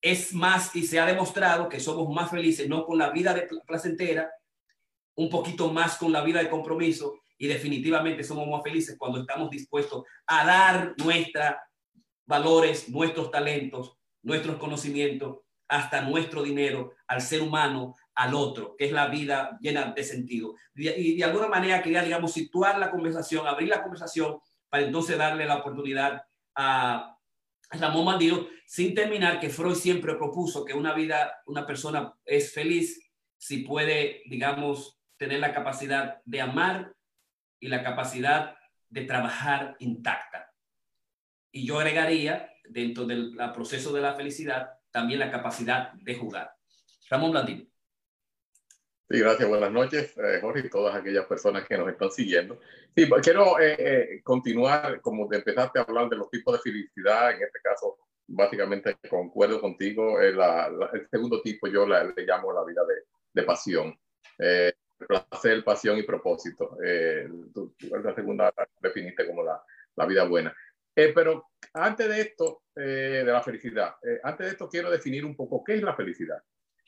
Es 0.00 0.32
más, 0.32 0.74
y 0.76 0.86
se 0.86 1.00
ha 1.00 1.06
demostrado 1.06 1.68
que 1.68 1.80
somos 1.80 2.08
más 2.14 2.30
felices 2.30 2.68
no 2.68 2.84
con 2.84 2.98
la 2.98 3.10
vida 3.10 3.34
de 3.34 3.48
placentera, 3.66 4.30
un 5.16 5.28
poquito 5.28 5.72
más 5.72 5.96
con 5.96 6.12
la 6.12 6.22
vida 6.22 6.40
de 6.40 6.48
compromiso 6.48 7.20
y 7.36 7.48
definitivamente 7.48 8.22
somos 8.22 8.46
más 8.46 8.62
felices 8.62 8.96
cuando 8.96 9.20
estamos 9.20 9.50
dispuestos 9.50 10.04
a 10.26 10.46
dar 10.46 10.94
nuestros 10.98 11.54
valores, 12.28 12.88
nuestros 12.88 13.30
talentos, 13.30 13.98
nuestros 14.22 14.58
conocimientos, 14.58 15.38
hasta 15.66 16.02
nuestro 16.02 16.42
dinero 16.42 16.94
al 17.06 17.20
ser 17.20 17.42
humano, 17.42 17.94
al 18.14 18.34
otro, 18.34 18.74
que 18.76 18.86
es 18.86 18.92
la 18.92 19.08
vida 19.08 19.58
llena 19.60 19.92
de 19.92 20.02
sentido. 20.02 20.54
Y 20.74 21.16
de 21.16 21.24
alguna 21.24 21.48
manera 21.48 21.82
quería, 21.82 22.02
digamos, 22.02 22.32
situar 22.32 22.78
la 22.78 22.90
conversación, 22.90 23.46
abrir 23.46 23.68
la 23.68 23.82
conversación 23.82 24.38
para 24.68 24.84
entonces 24.84 25.18
darle 25.18 25.46
la 25.46 25.58
oportunidad 25.58 26.22
a 26.54 27.16
Ramón 27.70 28.06
Mandino, 28.06 28.46
sin 28.66 28.94
terminar 28.94 29.40
que 29.40 29.50
Freud 29.50 29.74
siempre 29.74 30.14
propuso 30.14 30.64
que 30.64 30.74
una 30.74 30.94
vida, 30.94 31.42
una 31.46 31.66
persona 31.66 32.14
es 32.24 32.52
feliz 32.52 33.10
si 33.36 33.58
puede, 33.58 34.22
digamos, 34.26 34.98
tener 35.16 35.40
la 35.40 35.52
capacidad 35.52 36.20
de 36.24 36.40
amar 36.40 36.94
y 37.60 37.68
la 37.68 37.82
capacidad 37.82 38.56
de 38.88 39.02
trabajar 39.02 39.76
intacta. 39.80 40.50
Y 41.50 41.66
yo 41.66 41.78
agregaría, 41.78 42.52
dentro 42.68 43.04
del 43.04 43.36
proceso 43.54 43.92
de 43.92 44.00
la 44.00 44.14
felicidad, 44.14 44.78
también 44.90 45.20
la 45.20 45.30
capacidad 45.30 45.92
de 45.94 46.14
jugar. 46.14 46.52
Ramón 47.08 47.32
Blandino. 47.32 47.64
Sí, 49.10 49.20
gracias. 49.20 49.48
Buenas 49.48 49.72
noches, 49.72 50.14
eh, 50.18 50.38
Jorge, 50.42 50.66
y 50.66 50.68
todas 50.68 50.94
aquellas 50.94 51.24
personas 51.24 51.66
que 51.66 51.78
nos 51.78 51.88
están 51.88 52.10
siguiendo. 52.10 52.60
Sí, 52.94 53.06
pues, 53.06 53.22
quiero 53.22 53.58
eh, 53.58 53.76
eh, 53.78 54.20
continuar, 54.22 55.00
como 55.00 55.26
te 55.26 55.36
empezaste 55.36 55.78
a 55.78 55.82
hablar 55.82 56.10
de 56.10 56.16
los 56.16 56.30
tipos 56.30 56.52
de 56.52 56.60
felicidad, 56.70 57.30
en 57.30 57.42
este 57.42 57.58
caso, 57.62 57.96
básicamente 58.26 58.98
concuerdo 59.08 59.62
contigo. 59.62 60.20
el 60.20 60.36
segundo 61.10 61.40
tipo 61.40 61.68
yo 61.68 61.86
le 61.86 62.12
llamo 62.26 62.52
la 62.52 62.62
vida 62.64 62.82
de, 62.84 62.94
de 63.32 63.42
pasión. 63.46 63.98
placer, 64.98 65.64
pasión 65.64 65.96
y 65.96 66.02
propósito. 66.02 66.76
Tú, 67.54 67.74
la 67.80 68.14
segunda 68.14 68.52
definiste 68.82 69.26
como 69.26 69.42
la, 69.42 69.62
la 69.96 70.04
vida 70.04 70.24
buena. 70.24 70.54
Pero 71.14 71.50
antes 71.74 72.08
de 72.08 72.20
esto, 72.20 72.62
de 72.74 73.24
la 73.24 73.42
felicidad, 73.42 73.94
antes 74.22 74.46
de 74.46 74.52
esto 74.52 74.68
quiero 74.68 74.90
definir 74.90 75.24
un 75.24 75.36
poco 75.36 75.62
qué 75.64 75.74
es 75.74 75.82
la 75.82 75.94
felicidad. 75.94 76.38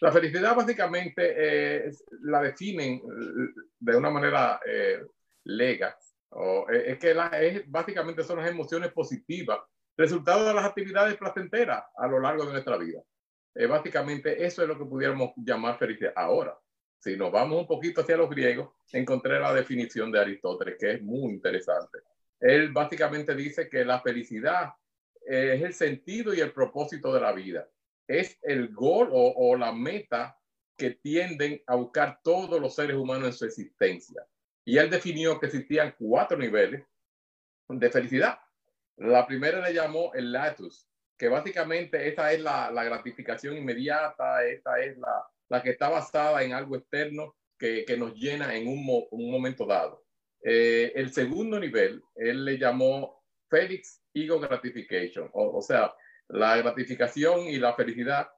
La 0.00 0.11
felicidad 0.11 0.57
básicamente 0.57 1.35
eh, 1.37 1.90
la 2.23 2.40
definen 2.40 2.95
eh, 2.95 3.62
de 3.79 3.97
una 3.97 4.09
manera 4.09 4.59
eh, 4.67 5.02
lega. 5.45 5.97
O, 6.31 6.67
es 6.71 6.99
que 6.99 7.11
es, 7.11 7.71
básicamente 7.71 8.25
son 8.25 8.38
las 8.38 8.49
emociones 8.49 8.93
positivas, 8.93 9.61
resultado 9.97 10.47
de 10.47 10.55
las 10.55 10.64
actividades 10.64 11.17
placenteras 11.17 11.85
a 11.97 12.07
lo 12.07 12.19
largo 12.19 12.47
de 12.47 12.52
nuestra 12.52 12.79
vida. 12.79 13.02
básicamente 13.69 14.43
eso 14.43 14.62
es 14.62 14.69
lo 14.69 14.79
que 14.79 14.87
pudiéramos 14.87 15.33
llamar 15.37 15.79
felicidad. 15.79 16.12
Ahora, 16.17 16.57
si 16.99 17.17
nos 17.17 17.31
vamos 17.31 17.61
un 17.61 17.67
poquito 17.67 18.00
hacia 18.00 18.17
los 18.17 18.31
griegos, 18.31 18.71
encontré 18.93 19.38
la 19.38 19.52
definición 19.52 20.11
de 20.11 20.21
Aristóteles, 20.21 20.76
que 20.79 20.93
es 20.93 21.02
muy 21.02 21.33
interesante. 21.33 21.99
Él 22.41 22.73
básicamente 22.73 23.35
dice 23.35 23.69
que 23.69 23.85
la 23.85 24.01
felicidad 24.01 24.73
es 25.23 25.63
el 25.63 25.75
sentido 25.75 26.35
y 26.35 26.41
el 26.41 26.53
propósito 26.53 27.13
de 27.13 27.21
la 27.21 27.33
vida 27.33 27.69
es 28.11 28.39
el 28.43 28.75
gol 28.75 29.09
o, 29.13 29.57
la 29.57 29.71
meta 29.73 30.37
que 30.77 30.91
tienden 30.91 31.63
a 31.69 31.77
buscar 31.77 32.19
todos 32.25 32.61
los 32.61 32.75
seres 32.75 32.97
humanos 32.97 33.27
en 33.27 33.33
su 33.35 33.45
existencia. 33.45 34.27
Y 34.65 34.79
él 34.79 34.91
definió 34.91 35.39
que 35.39 35.47
existían 35.47 35.95
cuatro 35.97 36.37
niveles 36.37 36.85
de 37.69 37.91
felicidad. 37.91 38.41
La 38.97 39.27
primera 39.29 39.61
le 39.61 39.73
llamó 39.73 40.13
el 40.15 40.33
latus, 40.33 40.89
que 41.17 41.29
básicamente 41.29 42.09
esa 42.09 42.33
es 42.33 42.41
la, 42.41 42.73
gratificación 42.73 43.57
inmediata, 43.57 44.45
esta 44.45 44.81
es 44.81 44.99
la, 44.99 45.63
que 45.63 45.71
está 45.71 45.89
basada 45.89 46.43
en 46.43 46.53
algo 46.53 46.77
externo 46.77 47.37
que, 47.57 47.85
nos 47.97 48.15
llena 48.15 48.57
en 48.57 48.67
un 48.67 49.31
momento 49.31 49.67
dado. 49.67 50.05
Eh, 50.43 50.93
el 50.95 51.13
segundo 51.13 51.59
nivel, 51.59 52.03
él 52.15 52.45
le 52.45 52.59
llamó 52.59 53.23
Felix 53.49 54.03
Ego 54.15 54.41
Gratification, 54.41 55.29
o, 55.33 55.61
sea, 55.61 55.93
la 56.29 56.57
gratificación 56.57 57.43
y 57.43 57.59
la 57.59 57.75
felicidad, 57.75 58.29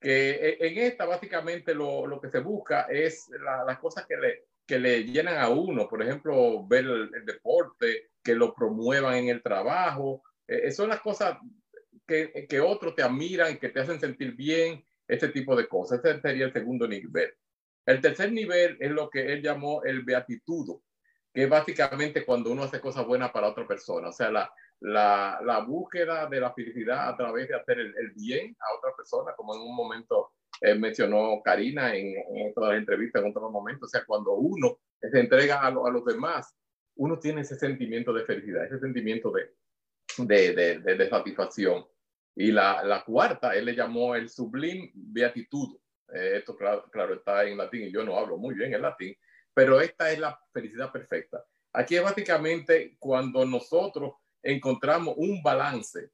que 0.00 0.30
e, 0.30 0.66
en 0.66 0.78
esta 0.78 1.04
básicamente 1.04 1.74
lo, 1.74 2.06
lo 2.06 2.20
que 2.20 2.30
se 2.30 2.40
busca 2.40 2.82
es 2.82 3.28
las 3.66 3.78
cosas 3.78 4.06
que 4.06 4.16
le, 4.16 4.44
que 4.66 4.78
le 4.78 5.04
llenan 5.04 5.38
a 5.38 5.48
uno, 5.50 5.88
por 5.88 6.02
ejemplo, 6.02 6.66
ver 6.66 6.84
el, 6.86 7.24
deporte, 7.26 8.10
que 8.22 8.34
lo 8.34 8.54
promuevan 8.54 9.16
en 9.16 9.28
el 9.28 9.42
trabajo, 9.42 10.22
eh, 10.46 10.70
son 10.70 10.88
las 10.88 11.00
cosas 11.00 11.38
que, 12.06 12.46
que 12.48 12.60
otros 12.60 12.94
te 12.94 13.02
admiran, 13.02 13.58
que 13.58 13.68
te 13.68 13.80
hacen 13.80 14.00
sentir 14.00 14.34
bien, 14.34 14.82
ese 15.10 15.28
tipo 15.28 15.56
de 15.56 15.66
cosas. 15.66 16.02
Ese 16.04 16.20
sería 16.20 16.46
el 16.46 16.52
segundo 16.52 16.86
nivel. 16.86 17.32
El 17.84 18.00
tercer 18.00 18.32
nivel 18.32 18.76
es 18.80 18.90
lo 18.90 19.10
que 19.10 19.32
él 19.32 19.42
llamó 19.42 19.82
el 19.82 20.02
beatitudo, 20.02 20.82
que 21.32 21.44
es 21.44 21.48
básicamente 21.48 22.24
cuando 22.24 22.50
uno 22.50 22.64
hace 22.64 22.80
cosas 22.80 23.06
buenas 23.06 23.30
para 23.30 23.48
otra 23.48 23.66
persona. 23.66 24.08
O 24.08 24.12
sea, 24.12 24.30
la, 24.30 24.52
la, 24.80 25.40
la, 25.44 25.60
búsqueda 25.60 26.26
de 26.26 26.40
la 26.40 26.52
felicidad 26.52 27.08
a 27.08 27.16
través 27.16 27.48
de 27.48 27.54
hacer 27.54 27.78
el, 27.78 28.12
bien 28.14 28.56
a 28.58 28.78
otra 28.78 28.90
persona, 28.96 29.32
como 29.36 29.54
en 29.54 29.62
un 29.62 29.74
momento 29.74 30.32
mencionó 30.76 31.40
Karina 31.42 31.94
en, 31.94 32.14
en 32.34 32.52
todas 32.52 32.70
las 32.70 32.80
entrevistas, 32.80 33.22
en 33.22 33.30
otros 33.30 33.50
momentos. 33.50 33.88
O 33.88 33.90
sea, 33.90 34.04
cuando 34.04 34.32
uno 34.34 34.78
se 35.00 35.20
entrega 35.20 35.60
a, 35.60 35.68
a 35.68 35.70
los 35.70 36.04
demás, 36.04 36.54
uno 36.96 37.18
tiene 37.18 37.42
ese 37.42 37.56
sentimiento 37.56 38.12
de 38.12 38.24
felicidad, 38.24 38.66
ese 38.66 38.78
sentimiento 38.78 39.32
de, 39.32 39.50
de, 40.18 40.54
de, 40.54 40.96
de 40.96 41.08
satisfacción. 41.08 41.84
Y 42.36 42.52
la, 42.52 42.82
la, 42.84 43.04
cuarta, 43.04 43.54
él 43.54 43.64
le 43.64 43.74
llamó 43.74 44.14
el 44.14 44.28
sublime 44.28 44.90
beatitudo. 44.94 45.80
Eh, 46.14 46.38
esto, 46.38 46.56
claro, 46.56 46.84
claro, 46.90 47.14
está 47.14 47.44
en 47.44 47.56
latín 47.56 47.84
y 47.84 47.92
yo 47.92 48.04
no 48.04 48.18
hablo 48.18 48.36
muy 48.36 48.54
bien 48.54 48.74
el 48.74 48.82
latín, 48.82 49.14
pero 49.60 49.78
esta 49.78 50.10
es 50.10 50.18
la 50.18 50.40
felicidad 50.54 50.90
perfecta. 50.90 51.44
Aquí 51.74 51.94
es 51.94 52.02
básicamente 52.02 52.96
cuando 52.98 53.44
nosotros 53.44 54.14
encontramos 54.42 55.16
un 55.18 55.42
balance 55.42 56.12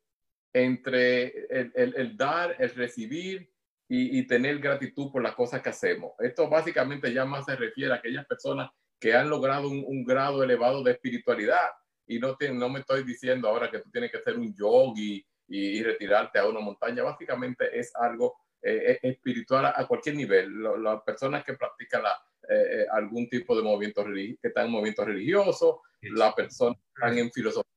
entre 0.53 1.47
el, 1.49 1.71
el, 1.76 1.95
el 1.97 2.17
dar, 2.17 2.57
el 2.59 2.71
recibir 2.71 3.49
y, 3.88 4.19
y, 4.19 4.26
tener 4.26 4.59
gratitud 4.59 5.12
por 5.12 5.23
las 5.23 5.37
cosas 5.37 5.62
que 5.62 5.69
hacemos. 5.69 6.11
Esto 6.19 6.49
básicamente 6.49 7.15
ya 7.15 7.25
más 7.25 7.45
se 7.45 7.55
refiere 7.55 7.93
a 7.93 7.99
aquellas 7.99 8.26
personas 8.26 8.69
que 8.99 9.15
han 9.15 9.31
logrado 9.31 9.69
un, 9.69 9.85
un 9.87 10.05
grado 10.05 10.43
elevado 10.43 10.83
de 10.83 10.91
espiritualidad. 10.91 11.71
Y 12.05 12.19
no, 12.19 12.35
te, 12.35 12.53
no 12.53 12.69
me 12.69 12.81
estoy 12.81 13.05
diciendo 13.05 13.47
ahora 13.47 13.71
que 13.71 13.79
tú 13.79 13.93
tienes 13.93 14.11
que 14.11 14.23
ser 14.23 14.37
un 14.37 14.53
yogi 14.57 15.25
y, 15.47 15.79
y 15.79 15.83
retirarte 15.85 16.41
a 16.41 16.49
una 16.49 16.59
montaña. 16.59 17.05
Básicamente 17.05 17.79
es 17.79 17.95
algo 17.95 18.35
eh, 18.62 18.98
espiritual 19.02 19.66
a, 19.66 19.86
cualquier 19.86 20.16
nivel. 20.16 20.62
las 20.82 21.02
personas 21.02 21.44
que 21.44 21.54
practican 21.54 22.02
la, 22.02 22.16
eh, 22.48 22.82
eh, 22.82 22.86
algún 22.92 23.28
tipo 23.28 23.56
de 23.56 23.62
movimiento 23.62 24.04
que 24.04 24.36
están 24.40 24.66
en 24.66 24.72
movimiento 24.72 25.04
religioso, 25.04 25.82
las 26.00 26.32
personas 26.34 26.76
que 26.76 26.92
están 26.94 27.18
en 27.18 27.32
filosofía. 27.32 27.72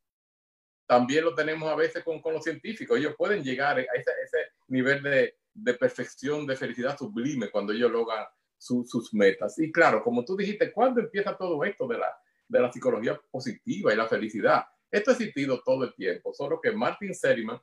También 0.85 1.25
lo 1.25 1.33
tenemos 1.33 1.67
a 1.71 1.75
veces 1.75 2.03
con, 2.03 2.21
con 2.21 2.33
los 2.33 2.43
científicos. 2.43 2.97
Ellos 2.97 3.15
pueden 3.17 3.43
llegar 3.43 3.79
a 3.79 3.81
ese, 3.81 4.11
ese 4.23 4.37
nivel 4.67 5.01
de, 5.01 5.37
de, 5.53 5.73
perfección, 5.73 6.45
de 6.45 6.55
felicidad 6.55 6.97
sublime 6.97 7.49
cuando 7.49 7.73
ellos 7.73 7.91
logran 7.91 8.25
su, 8.57 8.85
sus 8.85 9.11
metas. 9.11 9.57
Y 9.57 9.71
claro, 9.71 10.03
como 10.03 10.23
tú 10.23 10.37
dijiste, 10.37 10.71
¿cuándo 10.71 11.01
empieza 11.01 11.35
todo 11.35 11.63
esto 11.63 11.87
de 11.87 11.97
la, 11.97 12.15
de 12.47 12.59
la 12.59 12.71
psicología 12.71 13.19
positiva 13.31 13.91
y 13.91 13.97
la 13.97 14.07
felicidad? 14.07 14.65
Esto 14.91 15.11
ha 15.11 15.13
existido 15.13 15.61
todo 15.63 15.83
el 15.83 15.95
tiempo, 15.95 16.31
solo 16.33 16.59
que 16.61 16.71
Martin 16.71 17.15
Seligman, 17.15 17.59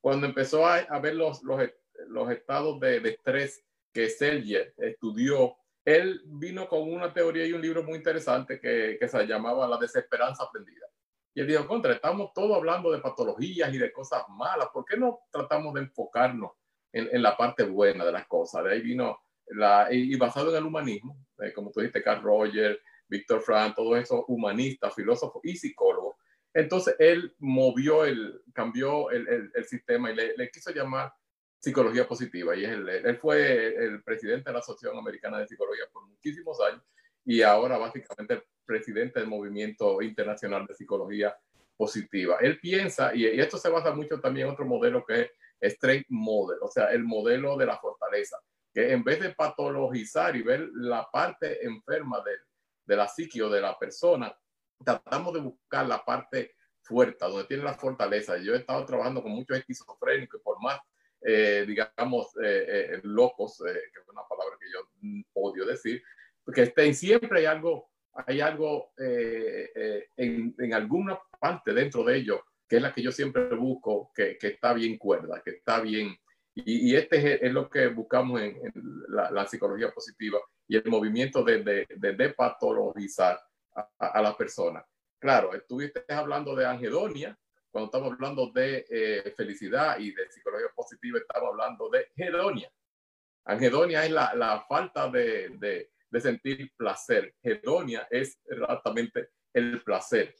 cuando 0.00 0.26
empezó 0.26 0.66
a, 0.66 0.76
a 0.76 1.00
ver 1.00 1.16
los, 1.16 1.42
los 1.42 1.60
los 2.08 2.30
estados 2.30 2.78
de, 2.80 3.00
de 3.00 3.10
estrés 3.10 3.64
que 3.92 4.08
Selye 4.08 4.74
estudió, 4.76 5.56
él 5.84 6.20
vino 6.26 6.68
con 6.68 6.92
una 6.92 7.14
teoría 7.14 7.46
y 7.46 7.52
un 7.52 7.62
libro 7.62 7.82
muy 7.82 7.94
interesante 7.96 8.60
que, 8.60 8.96
que, 8.98 9.08
se 9.08 9.26
llamaba 9.26 9.68
La 9.68 9.78
desesperanza 9.78 10.44
aprendida. 10.44 10.86
Y 11.32 11.40
él 11.40 11.46
dijo, 11.46 11.66
contra, 11.66 11.92
estamos 11.92 12.32
todos 12.34 12.56
hablando 12.56 12.90
de 12.90 12.98
patologías 12.98 13.72
y 13.72 13.78
de 13.78 13.92
cosas 13.92 14.24
malas, 14.28 14.68
¿por 14.72 14.84
qué 14.84 14.96
no 14.96 15.20
tratamos 15.30 15.74
de 15.74 15.82
enfocarnos 15.82 16.52
en, 16.92 17.08
en 17.12 17.22
la 17.22 17.36
parte 17.36 17.62
buena 17.62 18.04
de 18.04 18.12
las 18.12 18.26
cosas? 18.26 18.64
De 18.64 18.72
ahí 18.72 18.80
vino, 18.80 19.18
la, 19.46 19.88
y, 19.90 20.12
y 20.12 20.16
basado 20.16 20.50
en 20.50 20.56
el 20.56 20.64
humanismo, 20.64 21.16
eh, 21.38 21.52
como 21.52 21.70
tú 21.70 21.80
dijiste, 21.80 22.02
Carl 22.02 22.22
Roger, 22.22 22.80
Víctor 23.08 23.40
Frank, 23.40 23.76
todos 23.76 23.98
esos 23.98 24.24
humanistas, 24.28 24.94
filósofos 24.94 25.40
y 25.44 25.56
psicólogos. 25.56 26.16
Entonces 26.52 26.96
él 26.98 27.34
movió 27.38 28.04
el, 28.04 28.42
cambió 28.52 29.10
el, 29.10 29.28
el, 29.28 29.52
el 29.54 29.64
sistema 29.64 30.10
y 30.10 30.16
le, 30.16 30.36
le 30.36 30.50
quiso 30.50 30.72
llamar 30.72 31.12
psicología 31.58 32.06
positiva. 32.06 32.54
Y 32.56 32.64
él, 32.64 32.88
él 32.88 33.18
fue 33.18 33.74
el 33.84 34.02
presidente 34.02 34.50
de 34.50 34.54
la 34.54 34.60
Asociación 34.60 34.98
Americana 34.98 35.38
de 35.38 35.48
Psicología 35.48 35.84
por 35.92 36.06
muchísimos 36.06 36.60
años 36.60 36.82
y 37.26 37.42
ahora 37.42 37.76
básicamente 37.76 38.34
el 38.34 38.42
presidente 38.64 39.20
del 39.20 39.28
Movimiento 39.28 40.00
Internacional 40.00 40.66
de 40.66 40.74
Psicología 40.74 41.36
Positiva. 41.76 42.38
Él 42.40 42.58
piensa, 42.60 43.14
y, 43.14 43.26
esto 43.26 43.58
se 43.58 43.68
basa 43.68 43.92
mucho 43.92 44.18
también 44.20 44.46
en 44.46 44.52
otro 44.52 44.64
modelo 44.64 45.04
que 45.04 45.32
es 45.60 45.74
Strength 45.74 46.06
Model, 46.08 46.58
o 46.62 46.68
sea, 46.68 46.86
el 46.86 47.04
modelo 47.04 47.56
de 47.56 47.66
la 47.66 47.78
fortaleza, 47.78 48.38
que 48.72 48.92
en 48.92 49.04
vez 49.04 49.20
de 49.20 49.34
patologizar 49.34 50.36
y 50.36 50.42
ver 50.42 50.68
la 50.74 51.06
parte 51.10 51.66
enferma 51.66 52.22
de, 52.24 52.32
de 52.86 52.96
la 52.96 53.08
psique 53.08 53.42
o 53.42 53.50
de 53.50 53.60
la 53.60 53.78
persona, 53.78 54.34
tratamos 54.84 55.34
de 55.34 55.40
buscar 55.40 55.86
la 55.86 56.02
parte 56.04 56.54
fuerte, 56.80 57.24
donde 57.26 57.44
tiene 57.44 57.64
la 57.64 57.74
fortaleza. 57.74 58.38
Yo 58.38 58.54
he 58.54 58.58
estado 58.58 58.84
trabajando 58.86 59.22
con 59.22 59.32
muchos 59.32 59.58
esquizofrénicos 59.58 60.40
por 60.42 60.62
más 60.62 60.78
eh, 61.28 61.64
digamos, 61.66 62.36
eh, 62.40 62.66
eh, 62.68 63.00
locos, 63.02 63.60
que 63.64 63.70
es 63.70 64.08
una 64.08 64.22
palabra 64.28 64.56
que 64.60 64.70
yo 64.70 64.88
odio 65.34 65.66
decir, 65.66 66.00
porque 66.44 66.62
estén, 66.62 66.94
siempre 66.94 67.40
hay 67.40 67.46
algo, 67.46 67.90
hay 68.12 68.40
algo 68.40 68.92
en, 68.96 70.54
en, 70.56 70.72
alguna 70.72 71.18
parte 71.40 71.74
dentro 71.74 72.04
de 72.04 72.18
ellos, 72.18 72.38
que 72.68 72.76
es 72.76 72.82
la 72.82 72.94
que 72.94 73.02
yo 73.02 73.10
siempre 73.10 73.48
busco, 73.56 74.12
que, 74.14 74.38
que 74.38 74.46
está 74.46 74.72
bien 74.72 74.96
cuerda, 74.98 75.42
que 75.44 75.50
está 75.50 75.80
bien. 75.80 76.16
Y, 76.54 76.92
y 76.92 76.94
este 76.94 77.16
es, 77.16 77.42
es, 77.42 77.52
lo 77.52 77.68
que 77.68 77.88
buscamos 77.88 78.40
en, 78.40 78.56
en 78.64 78.72
la, 79.08 79.28
la, 79.32 79.48
psicología 79.48 79.90
positiva 79.90 80.38
y 80.68 80.76
el 80.76 80.84
movimiento 80.86 81.42
de, 81.42 81.64
de, 81.64 81.86
de 81.90 82.12
depatologizar 82.12 83.36
a, 83.74 83.90
a, 83.98 84.06
a 84.06 84.22
la 84.22 84.36
persona. 84.36 84.86
Claro, 85.18 85.52
estuviste 85.54 86.04
hablando 86.08 86.54
de 86.54 86.66
anhedonia, 86.66 87.36
cuando 87.76 87.90
estamos 87.90 88.12
hablando 88.14 88.50
de 88.52 88.86
eh, 88.88 89.34
felicidad 89.36 89.98
y 89.98 90.10
de 90.10 90.30
psicología 90.30 90.68
positiva, 90.74 91.18
estamos 91.18 91.50
hablando 91.50 91.90
de 91.90 92.08
hedonia. 92.16 92.72
Anhedonia 93.44 94.02
es 94.02 94.10
la, 94.12 94.34
la 94.34 94.64
falta 94.66 95.10
de, 95.10 95.50
de, 95.58 95.90
de, 96.08 96.20
sentir 96.22 96.72
placer. 96.74 97.34
Hedonia 97.42 98.08
es 98.10 98.40
exactamente 98.46 99.28
el 99.52 99.82
placer. 99.82 100.34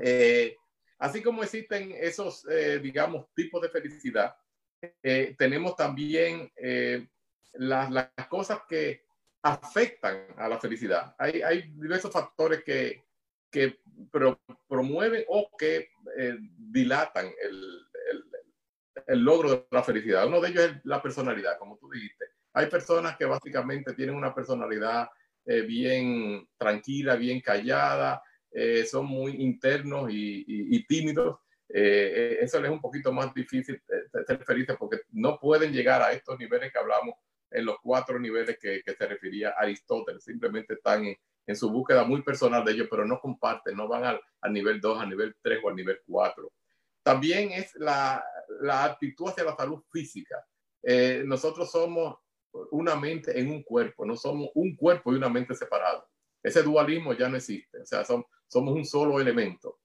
Eh, 0.00 0.54
así 1.00 1.20
como 1.20 1.42
existen 1.42 1.96
esos, 1.98 2.46
eh, 2.48 2.78
digamos, 2.78 3.26
tipos 3.34 3.60
de 3.60 3.70
felicidad, 3.70 4.36
eh, 5.02 5.34
tenemos 5.36 5.74
también 5.74 6.48
eh, 6.54 7.08
las, 7.54 7.90
las, 7.90 8.12
cosas 8.28 8.60
que 8.68 9.02
afectan 9.42 10.28
a 10.36 10.48
la 10.48 10.60
felicidad. 10.60 11.12
Hay, 11.18 11.42
hay 11.42 11.62
diversos 11.72 12.12
factores 12.12 12.62
que, 12.62 13.07
que 13.50 13.78
pro, 14.10 14.40
promueven 14.68 15.24
o 15.28 15.50
que 15.56 15.88
eh, 16.16 16.36
dilatan 16.56 17.26
el, 17.26 17.86
el, 18.10 18.24
el, 19.06 19.20
logro 19.20 19.50
de 19.50 19.66
la 19.70 19.82
felicidad. 19.82 20.26
Uno 20.26 20.40
de 20.40 20.50
ellos 20.50 20.64
es 20.64 20.72
la 20.84 21.02
personalidad, 21.02 21.58
como 21.58 21.78
tú 21.78 21.88
dijiste. 21.90 22.26
Hay 22.52 22.66
personas 22.66 23.16
que 23.16 23.24
básicamente 23.24 23.94
tienen 23.94 24.14
una 24.14 24.34
personalidad 24.34 25.08
eh, 25.46 25.62
bien 25.62 26.46
tranquila, 26.58 27.16
bien 27.16 27.40
callada, 27.40 28.22
eh, 28.50 28.84
son 28.84 29.06
muy 29.06 29.32
internos 29.42 30.10
y, 30.10 30.40
y, 30.40 30.76
y 30.76 30.86
tímidos. 30.86 31.38
Eh, 31.70 32.38
eso 32.40 32.58
les 32.60 32.70
es 32.70 32.74
un 32.74 32.80
poquito 32.80 33.12
más 33.12 33.32
difícil 33.34 33.80
ser 34.26 34.44
felices 34.44 34.76
porque 34.78 35.00
no 35.10 35.38
pueden 35.38 35.72
llegar 35.72 36.02
a 36.02 36.12
estos 36.12 36.38
niveles 36.38 36.72
que 36.72 36.78
hablamos 36.78 37.14
en 37.50 37.64
los 37.64 37.76
cuatro 37.82 38.18
niveles 38.18 38.58
que, 38.58 38.82
que 38.84 38.94
se 38.94 39.06
refería 39.06 39.54
Aristóteles. 39.56 40.24
Simplemente 40.24 40.74
están 40.74 41.04
en, 41.04 41.16
en 41.48 41.56
su 41.56 41.70
búsqueda 41.70 42.04
muy 42.04 42.22
personal 42.22 42.62
de 42.62 42.72
ellos, 42.72 42.88
pero 42.90 43.06
no 43.06 43.18
comparten, 43.18 43.74
no 43.74 43.88
van 43.88 44.04
al, 44.04 44.20
al 44.42 44.52
nivel 44.52 44.82
2, 44.82 45.00
al 45.00 45.08
nivel 45.08 45.34
3 45.42 45.60
o 45.64 45.70
al 45.70 45.76
nivel 45.76 45.98
4. 46.06 46.52
También 47.02 47.52
es 47.52 47.74
la, 47.76 48.22
la 48.60 48.84
actitud 48.84 49.30
hacia 49.30 49.44
la 49.44 49.56
salud 49.56 49.82
física. 49.90 50.46
Eh, 50.82 51.22
nosotros 51.24 51.70
somos 51.70 52.18
una 52.70 52.96
mente 52.96 53.38
en 53.40 53.50
un 53.50 53.62
cuerpo, 53.62 54.04
no 54.04 54.14
somos 54.14 54.50
un 54.54 54.76
cuerpo 54.76 55.10
y 55.10 55.16
una 55.16 55.30
mente 55.30 55.54
separada. 55.54 56.06
Ese 56.42 56.62
dualismo 56.62 57.14
ya 57.14 57.30
no 57.30 57.38
existe, 57.38 57.80
o 57.80 57.86
sea, 57.86 58.04
son, 58.04 58.26
somos 58.46 58.74
un 58.74 58.84
solo 58.84 59.18
elemento. 59.18 59.80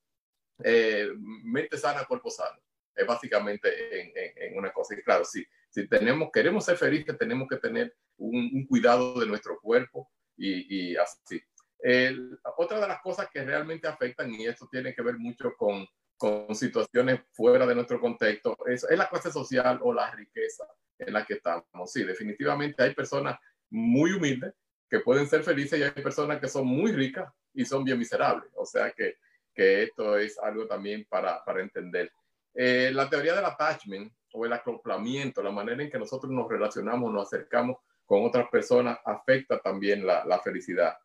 Eh, 0.61 1.07
mente 1.17 1.77
sana, 1.77 2.03
cuerpo 2.03 2.29
sano. 2.29 2.59
Es 2.93 3.07
básicamente 3.07 4.01
en, 4.01 4.11
en, 4.15 4.31
en, 4.35 4.57
una 4.57 4.73
cosa. 4.73 4.95
Y 4.95 5.01
claro, 5.01 5.23
si, 5.23 5.45
si 5.69 5.87
tenemos, 5.87 6.29
queremos 6.29 6.65
ser 6.65 6.75
felices, 6.75 7.17
tenemos 7.17 7.47
que 7.47 7.57
tener 7.57 7.95
un, 8.17 8.51
un 8.53 8.67
cuidado 8.67 9.17
de 9.17 9.27
nuestro 9.27 9.57
cuerpo 9.61 10.11
y, 10.35 10.91
y 10.91 10.95
así. 10.97 11.41
El, 11.83 12.39
otra 12.55 12.79
de 12.79 12.87
las 12.87 13.01
cosas 13.01 13.27
que 13.29 13.43
realmente 13.43 13.89
afectan, 13.89 14.31
y 14.31 14.45
esto 14.45 14.69
tiene 14.71 14.95
que 14.95 15.01
ver 15.01 15.17
mucho 15.17 15.53
con, 15.57 15.85
con 16.15 16.55
situaciones 16.55 17.19
fuera 17.33 17.65
de 17.65 17.75
nuestro 17.75 17.99
contexto, 17.99 18.55
es, 18.67 18.85
es, 18.89 18.97
la 18.97 19.09
clase 19.09 19.29
social 19.29 19.81
o 19.83 19.93
la 19.93 20.09
riqueza 20.11 20.65
en 20.97 21.11
la 21.11 21.25
que 21.25 21.33
estamos. 21.33 21.91
Sí, 21.91 22.05
definitivamente 22.05 22.81
hay 22.81 22.95
personas 22.95 23.37
muy 23.69 24.13
humildes 24.13 24.53
que 24.89 25.01
pueden 25.01 25.27
ser 25.27 25.43
felices 25.43 25.77
y 25.77 25.83
hay 25.83 25.91
personas 25.91 26.39
que 26.39 26.47
son 26.47 26.65
muy 26.65 26.93
ricas 26.93 27.29
y 27.53 27.65
son 27.65 27.83
bien 27.83 27.99
miserables. 27.99 28.49
O 28.55 28.65
sea 28.65 28.91
que, 28.91 29.17
que 29.53 29.83
esto 29.83 30.17
es 30.17 30.39
algo 30.39 30.65
también 30.65 31.05
para, 31.09 31.43
para 31.43 31.61
entender. 31.61 32.13
Eh, 32.53 32.91
la 32.93 33.09
teoría 33.09 33.35
del 33.35 33.43
attachment 33.43 34.13
o 34.31 34.45
el 34.45 34.53
acoplamiento, 34.53 35.43
la 35.43 35.51
manera 35.51 35.83
en 35.83 35.91
que 35.91 35.99
nosotros 35.99 36.31
nos 36.31 36.47
relacionamos, 36.47 37.11
nos 37.11 37.27
acercamos 37.27 37.75
con 38.05 38.23
otras 38.23 38.47
personas, 38.49 38.99
afecta 39.03 39.59
también 39.59 40.05
la, 40.05 40.23
la 40.23 40.39
felicidad 40.39 40.95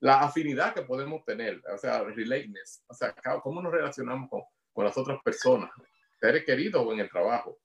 la 0.00 0.20
afinidad 0.20 0.74
que 0.74 0.82
podemos 0.82 1.24
tener, 1.24 1.62
o 1.72 1.78
sea, 1.78 2.02
relatedness, 2.04 2.84
o 2.86 2.94
sea, 2.94 3.14
cómo 3.42 3.60
nos 3.62 3.72
relacionamos 3.72 4.30
con, 4.30 4.42
con 4.72 4.84
las 4.84 4.96
otras 4.96 5.20
personas, 5.22 5.70
seres 6.20 6.44
queridos 6.44 6.84
o 6.86 6.92
en 6.92 7.00
el 7.00 7.10
trabajo, 7.10 7.58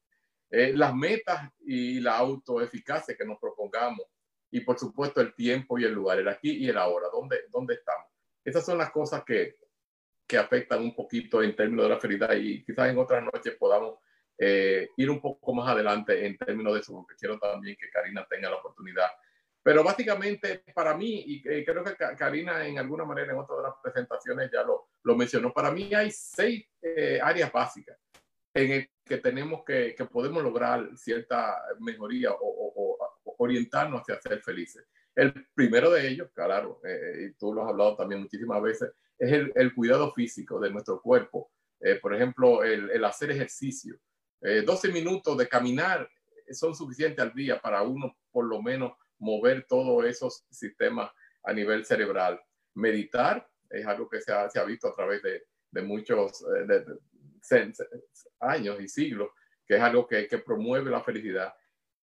eh, 0.50 0.74
las 0.76 0.96
metas 0.96 1.52
y 1.66 2.00
la 2.00 2.18
autoeficacia 2.18 3.16
que 3.16 3.26
nos 3.26 3.40
propongamos 3.40 4.06
y 4.52 4.62
por 4.62 4.78
supuesto 4.78 5.20
el 5.20 5.34
tiempo 5.34 5.80
y 5.80 5.84
el 5.84 5.94
lugar, 5.94 6.20
el 6.20 6.28
aquí 6.28 6.52
y 6.52 6.70
el 6.70 6.78
ahora, 6.78 7.08
dónde, 7.12 7.46
dónde 7.52 7.74
estamos. 7.74 8.08
Esas 8.44 8.66
son 8.66 8.78
las 8.78 8.92
cosas 8.92 9.24
que, 9.24 9.58
que 10.28 10.38
afectan 10.38 10.82
un 10.82 10.96
poquito 10.96 11.42
en 11.42 11.56
términos 11.56 11.86
de 11.86 11.90
la 11.90 12.00
felicidad 12.00 12.34
y 12.34 12.64
quizás 12.64 12.90
en 12.90 12.98
otras 12.98 13.24
noches 13.24 13.56
podamos 13.58 14.00
eh, 14.38 14.90
ir 14.98 15.10
un 15.10 15.22
poco 15.22 15.54
más 15.54 15.70
adelante 15.70 16.26
en 16.26 16.38
términos 16.38 16.74
de 16.74 16.80
eso, 16.82 16.94
porque 16.94 17.16
quiero 17.16 17.40
también 17.40 17.76
que 17.80 17.90
Karina 17.90 18.26
tenga 18.30 18.50
la 18.50 18.58
oportunidad. 18.58 19.08
Pero 19.64 19.82
básicamente 19.82 20.64
para 20.74 20.96
mí, 20.96 21.24
y 21.26 21.42
creo 21.42 21.84
que 21.84 21.96
Karina 22.18 22.68
en 22.68 22.78
alguna 22.78 23.06
manera 23.06 23.32
en 23.32 23.40
otra 23.40 23.56
de 23.56 23.64
las 23.64 23.74
presentaciones 23.82 24.52
ya 24.52 24.62
lo, 24.64 24.90
lo 25.04 25.16
mencionó, 25.16 25.54
para 25.54 25.72
mí 25.72 25.94
hay 25.94 26.12
seis 26.12 26.66
eh, 26.82 27.20
áreas 27.24 27.52
básicas 27.52 27.98
en 28.54 28.72
el 28.72 28.90
que 29.06 29.18
tenemos 29.18 29.64
que, 29.66 29.96
que 29.96 30.06
podemos 30.06 30.44
lograr 30.44 30.90
cierta 30.98 31.62
mejoría 31.80 32.32
o, 32.34 32.38
o, 32.42 32.98
orientarnos 33.38 34.02
hacia 34.02 34.20
ser 34.20 34.42
felices. 34.42 34.86
El 35.16 35.48
primero 35.54 35.92
de 35.92 36.08
ellos, 36.10 36.30
claro, 36.34 36.82
eh, 36.84 37.30
y 37.30 37.34
tú 37.34 37.54
lo 37.54 37.64
has 37.64 37.70
hablado 37.70 37.96
también 37.96 38.22
muchísimas 38.22 38.62
veces, 38.62 38.92
es 39.18 39.32
el, 39.32 39.52
el 39.56 39.74
cuidado 39.74 40.12
físico 40.14 40.60
de 40.60 40.72
nuestro 40.72 41.02
cuerpo. 41.02 41.52
por 42.02 42.14
ejemplo, 42.14 42.64
el, 42.64 42.90
el 42.92 43.04
hacer 43.06 43.32
ejercicio, 43.32 43.98
12 44.44 44.88
eh, 44.88 44.92
minutos 44.92 45.38
de 45.38 45.48
caminar 45.48 46.10
son 46.52 46.76
suficientes 46.76 47.24
al 47.24 47.34
día 47.34 47.62
para 47.62 47.82
uno 47.82 48.18
por 48.32 48.46
lo 48.46 48.62
menos 48.62 48.94
mover 49.20 49.66
todos 49.68 50.06
esos 50.06 50.46
sistemas 50.50 51.12
a 51.44 51.54
nivel 51.54 51.86
cerebral. 51.86 52.42
Meditar 52.76 53.48
es 53.70 53.86
algo 53.86 54.10
que 54.10 54.22
se 54.22 54.32
ha, 54.32 54.64
visto 54.66 54.88
a 54.88 54.96
través 54.96 55.22
de, 55.24 55.82
muchos 55.82 56.44
eh, 56.70 56.86
años 58.40 58.80
y 58.80 58.88
siglos, 58.88 59.30
que 59.66 59.76
es 59.76 59.82
algo 59.82 60.08
que, 60.08 60.28
promueve 60.46 60.92
la 60.92 61.04
felicidad. 61.04 61.54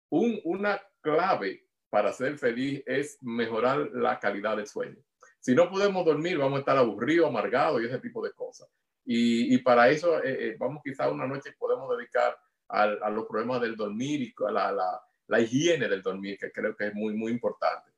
Un, 0.10 0.40
una 0.44 0.82
clave 1.02 1.68
para 1.90 2.12
ser 2.14 2.38
feliz 2.38 2.84
es 2.86 3.18
mejorar 3.22 3.90
la 3.94 4.20
calidad 4.20 4.58
del 4.58 4.68
sueño. 4.68 4.98
Si 5.40 5.56
no 5.56 5.70
podemos 5.70 6.06
dormir, 6.06 6.38
vamos 6.38 6.58
a 6.58 6.60
estar 6.60 6.78
aburridos, 6.78 7.28
amargados 7.28 7.82
y 7.82 7.86
ese 7.86 8.00
tipo 8.00 8.24
de 8.24 8.32
cosas. 8.34 8.68
Y, 9.06 9.58
para 9.60 9.90
eso, 9.90 10.22
eh, 10.24 10.50
eh, 10.50 10.56
vamos 10.60 10.84
quizá 10.84 11.10
una 11.10 11.26
noche 11.26 11.56
podemos 11.58 11.98
dedicar 11.98 12.38
a, 12.68 13.10
los 13.10 13.26
problemas 13.26 13.60
del 13.62 13.76
dormir 13.76 14.22
y 14.22 14.34
a 14.48 14.52
la, 14.52 15.02
higiene 15.38 15.88
del 15.88 16.02
dormir, 16.02 16.38
que 16.38 16.52
creo 16.52 16.76
que 16.76 16.88
es 16.88 16.94
muy, 16.94 17.14
muy 17.14 17.32
importante. 17.32 17.92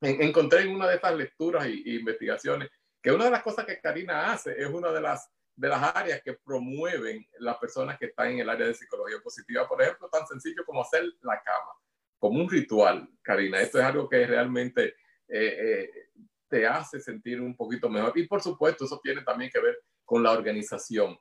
encontré 0.00 0.62
en 0.62 0.74
una 0.74 0.88
de 0.88 0.96
estas 0.96 1.14
lecturas 1.14 1.64
e 1.64 1.82
investigaciones 1.86 2.68
que 3.00 3.10
una 3.10 3.24
de 3.24 3.30
las 3.30 3.42
cosas 3.42 3.64
que 3.64 3.80
Karina 3.80 4.32
hace 4.32 4.60
es 4.60 4.68
una 4.68 4.92
de 4.92 5.00
las, 5.00 5.30
de 5.56 5.68
las 5.68 5.82
áreas 5.96 6.20
que 6.22 6.34
promueven 6.34 7.26
las 7.38 7.56
personas 7.56 7.98
que 7.98 8.06
están 8.06 8.28
en 8.28 8.40
el 8.40 8.50
área 8.50 8.66
de 8.66 8.74
psicología 8.74 9.18
positiva. 9.22 9.66
Por 9.66 9.82
ejemplo, 9.82 10.08
tan 10.08 10.26
sencillo 10.26 10.64
como 10.64 10.82
hacer 10.82 11.04
la 11.22 11.42
cama, 11.42 11.72
como 12.18 12.40
un 12.40 12.48
ritual, 12.48 13.08
Karina. 13.22 13.60
Esto 13.60 13.78
es 13.78 13.84
algo 13.84 14.08
que 14.08 14.26
realmente 14.26 14.94
eh, 15.28 15.90
te 16.48 16.66
hace 16.66 17.00
sentir 17.00 17.40
un 17.40 17.56
poquito 17.56 17.88
mejor. 17.88 18.12
Y 18.16 18.26
por 18.26 18.42
supuesto, 18.42 18.84
eso 18.84 19.00
tiene 19.02 19.22
también 19.22 19.50
que 19.50 19.60
ver 19.60 19.78
con 20.04 20.22
la 20.22 20.32
organización 20.32 21.18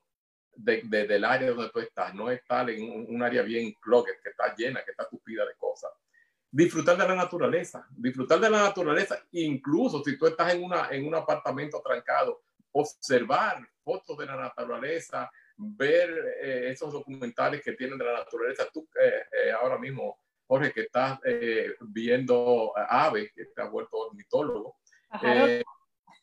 de, 0.55 0.81
del 0.83 1.23
área 1.23 1.51
donde 1.51 1.69
tú 1.69 1.79
estás, 1.79 2.13
no 2.13 2.29
estar 2.29 2.69
en 2.69 3.07
un, 3.07 3.23
área 3.23 3.41
bien 3.41 3.73
clogged, 3.81 4.19
que 4.23 4.29
está 4.29 4.55
llena, 4.55 4.83
que 4.83 4.91
está 4.91 5.07
tupida 5.07 5.45
de 5.45 5.55
cosas. 5.55 5.91
Disfrutar 6.49 6.97
de 6.97 7.07
la 7.07 7.15
naturaleza, 7.15 7.87
disfrutar 7.91 8.39
de 8.39 8.49
la 8.49 8.63
naturaleza, 8.63 9.23
incluso 9.31 10.03
si 10.03 10.17
tú 10.17 10.27
estás 10.27 10.53
en, 10.53 10.63
una, 10.63 10.89
en 10.89 11.07
un 11.07 11.15
apartamento 11.15 11.81
trancado, 11.81 12.41
observar 12.73 13.67
fotos 13.83 14.17
de 14.17 14.25
la 14.25 14.35
naturaleza, 14.35 15.29
ver 15.57 16.09
eh, 16.41 16.69
esos 16.71 16.91
documentales 16.91 17.61
que 17.61 17.73
tienen 17.73 17.97
de 17.97 18.05
la 18.05 18.19
naturaleza. 18.19 18.67
Tú 18.73 18.87
eh, 18.99 19.25
eh, 19.31 19.51
ahora 19.51 19.77
mismo, 19.77 20.19
Jorge, 20.47 20.73
que 20.73 20.81
estás 20.81 21.19
viendo 21.81 22.73
aves, 22.75 23.31
que 23.33 23.45
te 23.45 23.61
has 23.61 23.71
vuelto 23.71 23.97
ornitólogo, 23.97 24.77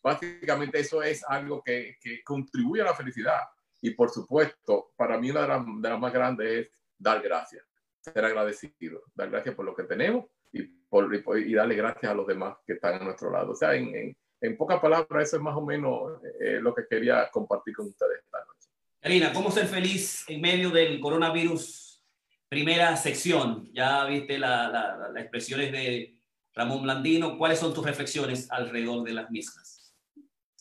básicamente 0.03 0.81
eso 0.81 1.03
es 1.03 1.25
algo 1.25 1.63
que, 1.63 1.97
que, 2.01 2.23
contribuye 2.23 2.83
a 2.83 2.87
la 2.87 2.95
felicidad. 2.95 3.41
Y 3.81 3.91
por 3.91 4.11
supuesto, 4.11 4.93
para 4.97 5.19
mí 5.19 5.31
una 5.31 5.43
de 5.43 5.49
las, 5.49 5.65
de 5.67 5.89
las, 5.89 6.01
más 6.01 6.13
grandes 6.13 6.49
es 6.49 6.69
dar 6.99 7.23
gracias, 7.23 7.65
ser 8.01 8.25
agradecido, 8.25 9.03
dar 9.15 9.31
gracias 9.31 9.55
por 9.55 9.65
lo 9.65 9.75
que 9.75 9.85
tenemos 9.85 10.27
y, 10.53 10.63
por, 10.63 11.15
y, 11.15 11.55
darle 11.55 11.77
gracias 11.77 12.11
a 12.11 12.15
los 12.15 12.27
demás 12.27 12.57
que 12.67 12.75
están 12.75 13.01
a 13.01 13.05
nuestro 13.05 13.31
lado. 13.31 13.53
O 13.53 13.55
sea, 13.55 13.75
en, 13.75 13.95
en, 13.95 14.17
en 14.41 14.57
pocas 14.57 14.81
palabras, 14.81 15.29
eso 15.29 15.37
es 15.37 15.43
más 15.43 15.57
o 15.57 15.65
menos 15.65 16.21
eh, 16.41 16.59
lo 16.61 16.75
que 16.75 16.87
quería 16.89 17.29
compartir 17.31 17.75
con 17.75 17.87
ustedes 17.87 18.19
esta 18.25 18.39
noche. 18.39 18.69
Karina, 19.01 19.33
¿cómo 19.33 19.51
ser 19.51 19.67
feliz 19.67 20.25
en 20.29 20.41
medio 20.41 20.71
del 20.71 21.01
coronavirus? 21.01 22.05
Primera 22.49 22.97
sección, 22.97 23.71
ya 23.75 24.05
viste 24.07 24.39
las 24.39 24.73
la, 24.73 25.11
la 25.13 25.21
expresiones 25.21 25.71
de 25.71 26.19
Ramón 26.55 26.83
Blandino. 26.83 27.37
¿Cuáles 27.37 27.59
son 27.59 27.75
tus 27.75 27.85
reflexiones 27.85 28.51
alrededor 28.51 29.05
de 29.05 29.13
las 29.13 29.31
mismas? 29.31 29.79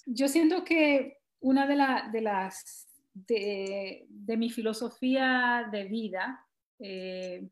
yo 0.08 0.28
siento 0.28 0.64
que 0.64 1.18
una 1.40 1.68
de, 1.68 1.76
de 2.12 2.22
las 2.22 2.87
de, 3.26 4.06
mi 4.38 4.50
filosofía 4.50 5.68
de 5.72 5.86
vida, 5.86 6.46
eh, 6.80 7.48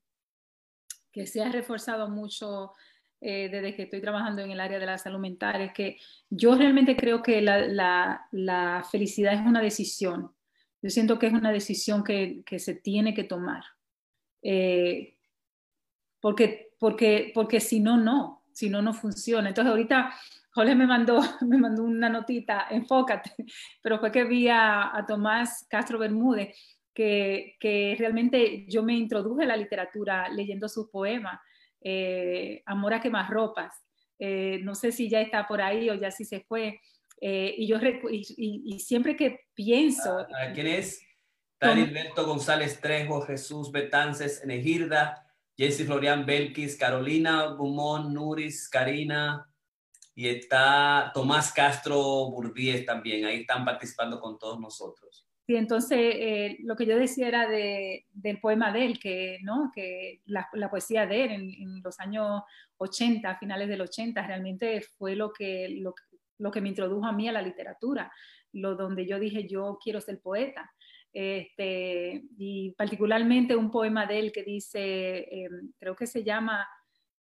que 1.12 1.26
se 1.26 1.42
ha 1.42 1.52
reforzado 1.52 2.10
mucho 2.10 2.74
eh, 3.22 3.50
desde 3.50 3.76
que 3.76 3.84
estoy 3.84 4.02
trabajando 4.02 4.42
en 4.42 4.52
el 4.52 4.60
área 4.60 4.78
de 4.78 4.86
la 4.86 4.98
salud 4.98 5.20
mental, 5.20 5.62
es 5.62 5.74
que 5.74 5.98
yo 6.30 6.56
realmente 6.56 6.96
creo 6.96 7.24
que 7.24 7.42
la, 7.42 8.88
felicidad 8.92 9.34
es 9.34 9.42
una 9.42 9.62
decisión. 9.62 10.32
Yo 10.82 10.90
siento 10.90 11.18
que 11.18 11.28
es 11.28 11.34
una 11.34 11.52
decisión 11.52 12.04
que, 12.04 12.44
se 12.60 12.76
tiene 12.76 13.14
que 13.14 13.24
tomar. 13.24 13.64
Eh, 14.44 15.18
porque, 16.20 16.74
porque, 16.78 17.32
porque 17.34 17.60
si 17.60 17.80
no, 17.80 17.98
no, 17.98 18.44
si 18.52 18.70
no, 18.70 18.82
no 18.82 18.94
funciona. 18.94 19.50
Entonces 19.50 19.72
ahorita 19.72 20.14
Jorge 20.56 20.74
me 20.74 20.88
mandó, 20.88 21.20
me 21.42 21.58
mandó 21.58 21.84
una 21.84 22.08
notita, 22.08 22.68
enfócate, 22.72 23.32
pero 23.84 24.00
fue 24.00 24.12
que 24.12 24.24
vi 24.24 24.48
a, 24.50 25.04
Tomás 25.06 25.68
Castro 25.70 26.00
Bermúdez, 26.00 26.56
que, 26.94 27.58
que, 27.60 27.96
realmente 28.00 28.66
yo 28.70 28.82
me 28.82 28.94
introduje 28.94 29.44
a 29.44 29.48
la 29.48 29.58
literatura 29.58 30.30
leyendo 30.30 30.70
sus 30.70 30.90
poemas, 30.90 31.42
eh, 31.82 32.64
Amor 32.66 32.96
a 32.96 33.02
quemarropas. 33.02 33.86
Eh, 34.18 34.60
no 34.64 34.76
sé 34.76 34.94
si 34.94 35.10
ya 35.10 35.20
está 35.20 35.46
por 35.46 35.62
ahí 35.62 35.90
o 35.90 35.94
ya 35.94 36.10
si 36.10 36.24
se 36.24 36.40
fue. 36.40 36.80
Eh, 37.22 37.54
y 37.58 37.68
yo 37.68 37.78
y, 38.10 38.80
siempre 38.80 39.16
que 39.16 39.42
pienso... 39.54 40.20
Ah, 40.20 40.52
¿Quién 40.54 40.68
es? 40.68 41.02
González 42.16 42.80
Trejo, 42.80 43.22
Jesús 43.22 43.72
Betances, 43.72 44.42
Enegirda, 44.44 45.26
Jesse 45.58 45.86
Florian 45.86 46.26
Belkis, 46.26 46.78
Carolina 46.78 47.46
Gumón, 47.48 48.14
Nuris, 48.14 48.70
Karina, 48.70 49.48
y 50.16 50.30
está 50.30 51.12
Tomás 51.14 51.52
Castro 51.52 52.00
Burbíes 52.32 52.86
también, 52.86 53.26
ahí 53.26 53.42
están 53.42 53.66
participando 53.66 54.20
con 54.20 54.40
todos 54.40 54.60
nosotros. 54.60 55.28
Sí, 55.46 55.56
entonces 55.56 56.00
eh, 56.00 56.58
lo 56.64 56.76
que 56.76 56.88
yo 56.88 56.98
decía 56.98 57.28
era 57.28 57.48
de, 57.48 58.08
del 58.14 58.40
poema 58.40 58.72
de 58.72 58.86
él, 58.86 59.00
que, 59.00 59.38
¿no? 59.44 59.72
que 59.76 60.22
la, 60.26 60.50
poesía 60.72 61.06
de 61.06 61.26
él 61.26 61.32
en, 61.32 61.84
los 61.84 62.00
años 62.00 62.42
80, 62.78 63.38
finales 63.38 63.68
del 63.68 63.82
80, 63.82 64.26
realmente 64.26 64.82
fue 64.98 65.16
lo 65.16 65.32
que, 65.32 65.70
lo, 65.70 65.94
lo, 66.40 66.50
que 66.50 66.62
me 66.62 66.70
introdujo 66.70 67.06
a 67.06 67.12
mí 67.12 67.28
a 67.28 67.32
la 67.32 67.44
literatura, 67.44 68.12
lo 68.54 68.76
donde 68.76 69.06
yo 69.06 69.20
dije 69.20 69.48
yo 69.48 69.78
quiero 69.84 70.02
ser 70.02 70.20
poeta. 70.20 70.72
Este, 71.14 72.24
y 72.38 72.72
particularmente 72.72 73.56
un 73.56 73.70
poema 73.70 74.06
de 74.06 74.20
él 74.20 74.32
que 74.32 74.44
dice, 74.44 75.20
eh, 75.20 75.50
creo 75.78 75.96
que 75.96 76.08
se 76.08 76.24
llama 76.24 76.68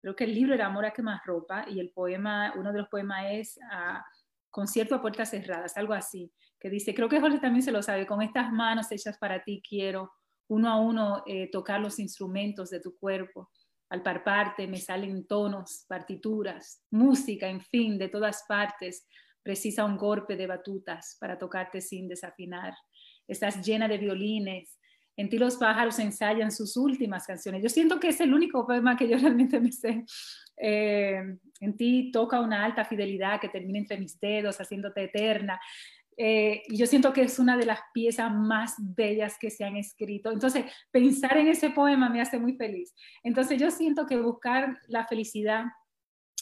creo 0.02 0.16
que 0.16 0.24
el 0.24 0.34
libro 0.34 0.52
era 0.52 0.66
Amor 0.66 0.84
a 0.84 0.92
más 1.02 1.22
ropa 1.24 1.64
y 1.68 1.80
el 1.80 1.90
poema, 1.90 2.52
uno 2.56 2.72
de 2.72 2.80
los 2.80 2.88
poemas 2.88 3.24
es 3.30 3.58
ah, 3.70 4.04
Concierto 4.50 4.94
a 4.94 5.00
puertas 5.00 5.30
cerradas, 5.30 5.78
algo 5.78 5.94
así, 5.94 6.30
que 6.60 6.68
dice, 6.68 6.94
creo 6.94 7.08
que 7.08 7.20
Jorge 7.20 7.38
también 7.38 7.62
se 7.62 7.72
lo 7.72 7.82
sabe, 7.82 8.06
con 8.06 8.20
estas 8.20 8.52
manos 8.52 8.92
hechas 8.92 9.16
para 9.16 9.42
ti 9.42 9.62
quiero 9.66 10.12
uno 10.48 10.68
a 10.68 10.78
uno 10.78 11.22
eh, 11.26 11.50
tocar 11.50 11.80
los 11.80 11.98
instrumentos 11.98 12.68
de 12.68 12.80
tu 12.80 12.98
cuerpo. 12.98 13.50
Al 13.88 14.02
parparte 14.02 14.66
me 14.66 14.78
salen 14.78 15.26
tonos, 15.26 15.86
partituras, 15.88 16.82
música, 16.90 17.48
en 17.48 17.62
fin, 17.62 17.96
de 17.96 18.08
todas 18.08 18.44
partes. 18.46 19.06
Precisa 19.42 19.86
un 19.86 19.96
golpe 19.96 20.36
de 20.36 20.46
batutas 20.46 21.16
para 21.18 21.38
tocarte 21.38 21.80
sin 21.80 22.06
desafinar. 22.06 22.74
Estás 23.26 23.64
llena 23.64 23.88
de 23.88 23.96
violines, 23.96 24.78
en 25.16 25.28
ti 25.28 25.38
los 25.38 25.56
pájaros 25.56 25.98
ensayan 25.98 26.50
sus 26.50 26.76
últimas 26.76 27.26
canciones. 27.26 27.62
Yo 27.62 27.68
siento 27.68 28.00
que 28.00 28.08
es 28.08 28.20
el 28.20 28.32
único 28.32 28.66
poema 28.66 28.96
que 28.96 29.08
yo 29.08 29.16
realmente 29.18 29.60
me 29.60 29.72
sé. 29.72 30.04
Eh, 30.56 31.22
en 31.60 31.76
ti 31.76 32.10
toca 32.12 32.40
una 32.40 32.64
alta 32.64 32.84
fidelidad 32.84 33.40
que 33.40 33.48
termina 33.48 33.78
entre 33.78 33.98
mis 33.98 34.18
dedos, 34.18 34.60
haciéndote 34.60 35.04
eterna. 35.04 35.60
Eh, 36.16 36.62
y 36.68 36.76
yo 36.76 36.86
siento 36.86 37.12
que 37.12 37.22
es 37.22 37.38
una 37.38 37.56
de 37.56 37.66
las 37.66 37.80
piezas 37.94 38.32
más 38.32 38.74
bellas 38.78 39.38
que 39.38 39.50
se 39.50 39.64
han 39.64 39.76
escrito. 39.76 40.30
Entonces, 40.30 40.66
pensar 40.90 41.36
en 41.38 41.48
ese 41.48 41.70
poema 41.70 42.08
me 42.08 42.20
hace 42.20 42.38
muy 42.38 42.54
feliz. 42.54 42.94
Entonces, 43.22 43.60
yo 43.60 43.70
siento 43.70 44.06
que 44.06 44.16
buscar 44.16 44.78
la 44.88 45.06
felicidad 45.06 45.64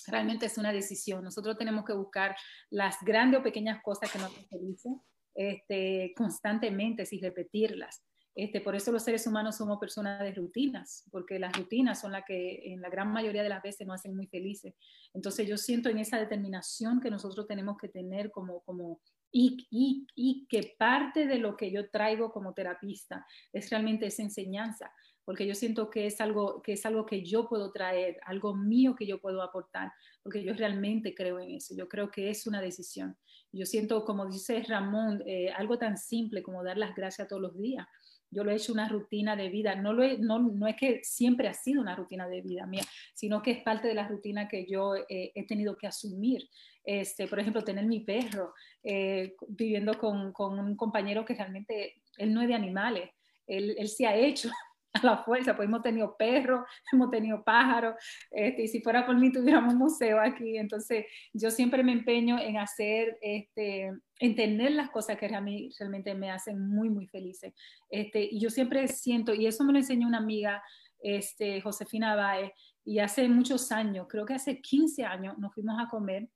realmente 0.07 0.47
es 0.47 0.59
una 0.59 0.73
decisión. 0.73 1.23
Nosotros 1.23 1.57
tenemos 1.57 1.85
que 1.85 1.93
buscar 1.93 2.37
las 2.71 2.97
grandes 3.03 3.41
o 3.41 3.43
pequeñas 3.43 3.83
cosas 3.83 4.11
que 4.11 4.19
nos 4.19 4.31
hacen 4.31 5.01
este, 5.35 6.13
constantemente, 6.17 7.07
sin 7.07 7.23
repetirlas. 7.23 8.03
Este, 8.35 8.61
por 8.61 8.77
eso 8.77 8.93
los 8.93 9.03
seres 9.03 9.27
humanos 9.27 9.57
somos 9.57 9.79
personas 9.79 10.21
de 10.21 10.33
rutinas, 10.33 11.05
porque 11.11 11.39
las 11.39 11.57
rutinas 11.57 12.01
son 12.01 12.13
las 12.13 12.25
que 12.25 12.73
en 12.73 12.81
la 12.81 12.89
gran 12.89 13.13
mayoría 13.13 13.43
de 13.43 13.49
las 13.49 13.63
veces 13.63 13.87
nos 13.87 13.97
hacen 13.97 14.15
muy 14.15 14.27
felices. 14.29 14.75
Entonces 15.13 15.49
yo 15.49 15.57
siento 15.57 15.89
en 15.89 15.99
esa 15.99 16.19
determinación 16.19 17.01
que 17.01 17.11
nosotros 17.11 17.47
tenemos 17.47 17.77
que 17.77 17.89
tener 17.89 18.31
como, 18.31 18.61
como, 18.61 19.01
y, 19.33 19.67
y, 19.71 20.07
y, 20.15 20.47
que 20.49 20.75
parte 20.79 21.27
de 21.27 21.39
lo 21.39 21.57
que 21.57 21.71
yo 21.71 21.91
traigo 21.91 22.33
como 22.33 22.55
terapista 22.55 23.27
es 23.53 23.69
realmente 23.71 24.07
esa 24.07 24.23
enseñanza, 24.23 24.93
porque 25.25 25.47
yo 25.47 25.55
siento 25.55 25.91
que 25.91 26.07
es 26.07 26.21
algo 26.21 26.63
que, 26.63 26.73
es 26.73 26.87
algo 26.87 27.07
que 27.07 27.25
yo 27.25 27.49
puedo 27.49 27.73
traer, 27.73 28.19
algo 28.27 28.55
mío 28.55 28.95
que 28.97 29.07
yo 29.07 29.21
puedo 29.21 29.43
aportar, 29.43 29.93
porque 30.23 30.43
yo 30.43 30.53
realmente 30.55 31.15
creo 31.15 31.39
en 31.39 31.51
eso, 31.53 31.75
yo 31.77 31.89
creo 31.89 32.11
que 32.11 32.31
es 32.31 32.47
una 32.47 32.61
decisión. 32.61 33.17
Yo 33.53 33.67
siento, 33.67 34.05
como 34.05 34.27
dice 34.27 34.63
Ramón, 34.67 35.23
eh, 35.27 35.51
algo 35.51 35.79
tan 35.79 35.99
simple 35.99 36.43
como 36.43 36.63
dar 36.63 36.79
las 36.79 36.95
gracias 36.95 37.29
todos 37.29 37.43
los 37.43 37.57
días. 37.57 37.87
Yo 38.31 38.45
lo 38.45 38.51
he 38.51 38.57
hecho 38.57 38.73
una 38.73 38.89
rutina 38.89 39.37
de 39.37 39.49
vida. 39.49 39.75
No, 39.75 39.93
lo 39.93 40.07
no, 40.19 40.39
no, 40.39 40.67
es 40.67 40.77
que 40.77 41.01
siempre 41.03 41.49
ha 41.49 41.55
sido 41.55 41.81
una 41.81 41.97
rutina 41.97 42.29
de 42.29 42.41
vida 42.41 42.67
mía, 42.67 42.85
sino 43.15 43.43
que 43.43 43.51
es 43.51 43.63
parte 43.63 43.89
de 43.89 43.95
la 43.95 44.07
rutina 44.09 44.49
que 44.49 44.67
yo 44.67 44.95
eh, 44.97 45.33
he 45.35 45.47
tenido 45.47 45.77
que 45.77 45.87
asumir. 45.87 46.49
Este, 46.85 47.27
por 47.27 47.39
ejemplo, 47.39 47.63
tener 47.63 47.85
mi 47.85 48.01
perro, 48.01 48.55
eh, 48.83 49.35
viviendo 49.49 49.99
con, 49.99 50.33
con, 50.33 50.59
un 50.59 50.77
compañero 50.77 51.25
que 51.25 51.35
realmente, 51.35 52.03
él 52.17 52.33
no 52.33 52.41
es 52.41 52.49
de 52.49 52.55
animales, 52.55 53.11
él, 53.47 53.75
él 53.79 53.89
se 53.89 54.07
ha 54.07 54.17
hecho 54.17 54.49
a 55.03 55.07
la 55.07 55.19
fuerza, 55.19 55.55
pues 55.55 55.69
hemos 55.69 55.83
tenido 55.83 56.17
perros, 56.17 56.67
hemos 56.93 57.11
tenido 57.11 57.43
pájaros, 57.45 57.95
este, 58.31 58.63
y 58.63 58.69
si 58.69 58.81
fuera 58.81 59.07
por 59.07 59.17
mí 59.17 59.33
tuviéramos 59.33 59.73
un 59.73 59.79
museo 59.79 60.21
aquí, 60.21 60.57
entonces 60.57 61.07
yo 61.33 61.51
siempre 61.51 61.83
me 61.83 61.93
empeño 61.93 62.39
en 62.39 62.59
hacer, 62.59 63.19
este, 63.21 63.93
en 64.19 64.35
tener 64.35 64.73
las 64.73 64.91
cosas 64.91 65.17
que 65.17 65.27
a 65.35 65.41
mí 65.41 65.71
realmente 65.79 66.15
me 66.15 66.31
hacen 66.31 66.69
muy, 66.69 66.91
muy 66.91 67.07
felices, 67.07 67.55
este, 67.89 68.29
y 68.31 68.41
yo 68.41 68.51
siempre 68.51 68.87
siento, 68.89 69.35
y 69.35 69.47
eso 69.47 69.65
me 69.65 69.73
lo 69.73 69.79
enseñó 69.79 70.07
una 70.07 70.19
amiga, 70.19 70.63
este, 71.03 71.61
Josefina 71.61 72.15
Baez, 72.15 72.53
y 72.85 72.99
hace 72.99 73.29
muchos 73.29 73.71
años, 73.73 74.07
creo 74.09 74.25
que 74.25 74.35
hace 74.35 74.61
15 74.61 75.05
años, 75.05 75.39
nos 75.39 75.55
fuimos 75.55 75.77
a 75.79 75.89
comer. 75.89 76.29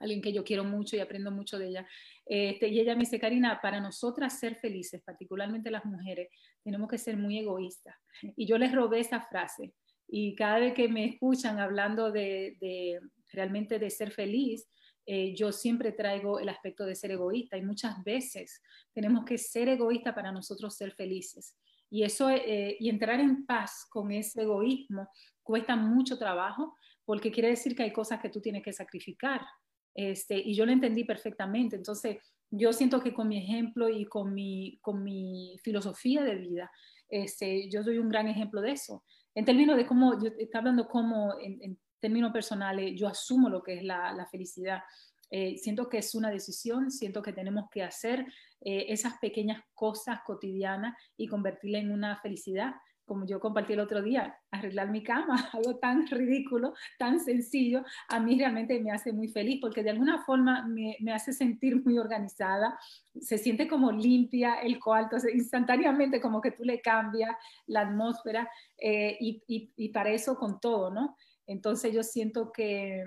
Alguien 0.00 0.20
que 0.20 0.32
yo 0.32 0.44
quiero 0.44 0.64
mucho 0.64 0.96
y 0.96 1.00
aprendo 1.00 1.30
mucho 1.30 1.58
de 1.58 1.68
ella. 1.68 1.88
Este, 2.26 2.68
y 2.68 2.80
ella 2.80 2.94
me 2.94 3.00
dice, 3.00 3.20
Karina, 3.20 3.60
para 3.60 3.80
nosotras 3.80 4.38
ser 4.38 4.56
felices, 4.56 5.02
particularmente 5.04 5.70
las 5.70 5.84
mujeres, 5.84 6.28
tenemos 6.62 6.88
que 6.88 6.98
ser 6.98 7.16
muy 7.16 7.38
egoístas. 7.38 7.94
Y 8.36 8.46
yo 8.46 8.58
les 8.58 8.72
robé 8.72 9.00
esa 9.00 9.20
frase. 9.20 9.74
Y 10.08 10.34
cada 10.34 10.58
vez 10.58 10.74
que 10.74 10.88
me 10.88 11.04
escuchan 11.04 11.58
hablando 11.58 12.10
de, 12.10 13.00
realmente 13.32 13.78
de 13.78 13.90
ser 13.90 14.10
feliz, 14.10 14.68
eh, 15.06 15.34
yo 15.34 15.52
siempre 15.52 15.92
traigo 15.92 16.38
el 16.38 16.48
aspecto 16.48 16.86
de 16.86 16.94
ser 16.94 17.10
egoísta 17.10 17.58
y 17.58 17.62
muchas 17.62 18.02
veces 18.04 18.62
tenemos 18.94 19.24
que 19.24 19.36
ser 19.36 19.68
egoístas 19.68 20.14
para 20.14 20.32
nosotros 20.32 20.74
ser 20.76 20.92
felices. 20.92 21.58
Y 21.90 22.04
eso 22.04 22.30
eh, 22.30 22.76
y 22.80 22.88
entrar 22.88 23.20
en 23.20 23.44
paz 23.44 23.86
con 23.90 24.10
ese 24.10 24.42
egoísmo 24.42 25.08
cuesta 25.42 25.76
mucho 25.76 26.18
trabajo 26.18 26.74
porque 27.04 27.30
quiere 27.30 27.50
decir 27.50 27.76
que 27.76 27.82
hay 27.82 27.92
cosas 27.92 28.20
que 28.20 28.30
tú 28.30 28.40
tienes 28.40 28.62
que 28.62 28.72
sacrificar. 28.72 29.42
Este, 29.94 30.36
y 30.36 30.54
yo 30.54 30.66
lo 30.66 30.72
entendí 30.72 31.04
perfectamente. 31.04 31.76
Entonces, 31.76 32.18
yo 32.50 32.72
siento 32.72 33.00
que 33.00 33.14
con 33.14 33.28
mi 33.28 33.38
ejemplo 33.38 33.88
y 33.88 34.06
con 34.06 34.34
mi, 34.34 34.78
con 34.80 35.02
mi 35.02 35.56
filosofía 35.62 36.22
de 36.22 36.36
vida, 36.36 36.70
este, 37.08 37.68
yo 37.70 37.82
soy 37.82 37.98
un 37.98 38.08
gran 38.08 38.28
ejemplo 38.28 38.60
de 38.60 38.72
eso. 38.72 39.04
En 39.34 39.44
términos 39.44 39.76
de 39.76 39.86
cómo, 39.86 40.20
yo 40.20 40.28
estoy 40.28 40.48
hablando 40.54 40.86
como 40.86 41.34
en, 41.40 41.78
términos 42.00 42.32
personales, 42.32 42.92
yo 43.00 43.08
asumo 43.08 43.48
lo 43.48 43.62
que 43.62 43.78
es 43.78 43.82
la, 43.82 44.12
la 44.12 44.26
felicidad. 44.26 44.82
Eh, 45.30 45.56
siento 45.56 45.88
que 45.88 45.98
es 45.98 46.14
una 46.14 46.30
decisión, 46.30 46.90
siento 46.90 47.22
que 47.22 47.32
tenemos 47.32 47.70
que 47.70 47.82
hacer 47.82 48.26
eh, 48.60 48.86
esas 48.88 49.18
pequeñas 49.18 49.62
cosas 49.72 50.20
cotidianas 50.24 50.94
y 51.16 51.26
convertirla 51.28 51.78
en 51.78 51.90
una 51.90 52.20
felicidad 52.20 52.74
como 53.04 53.26
yo 53.26 53.40
compartí 53.40 53.72
el 53.72 53.80
otro 53.80 54.02
día, 54.02 54.38
arreglar 54.50 54.90
mi 54.90 55.02
cama, 55.02 55.36
algo 55.52 55.76
tan 55.76 56.06
ridículo, 56.06 56.74
tan 56.98 57.20
sencillo, 57.20 57.84
a 58.08 58.20
mí 58.20 58.38
realmente 58.38 58.80
me 58.80 58.90
hace 58.90 59.12
muy 59.12 59.28
feliz 59.28 59.58
porque 59.60 59.82
de 59.82 59.90
alguna 59.90 60.22
forma 60.24 60.66
me, 60.66 60.96
me 61.00 61.12
hace 61.12 61.32
sentir 61.32 61.84
muy 61.84 61.98
organizada, 61.98 62.78
se 63.20 63.38
siente 63.38 63.68
como 63.68 63.92
limpia 63.92 64.54
el 64.56 64.80
cuarto, 64.80 65.16
instantáneamente 65.32 66.20
como 66.20 66.40
que 66.40 66.52
tú 66.52 66.64
le 66.64 66.80
cambias 66.80 67.36
la 67.66 67.82
atmósfera 67.82 68.48
eh, 68.78 69.16
y, 69.20 69.42
y, 69.46 69.72
y, 69.76 69.88
para 69.90 70.10
eso 70.10 70.36
con 70.36 70.60
todo, 70.60 70.90
¿no? 70.90 71.16
Entonces 71.46 71.92
yo 71.92 72.02
siento 72.02 72.50
que, 72.52 73.04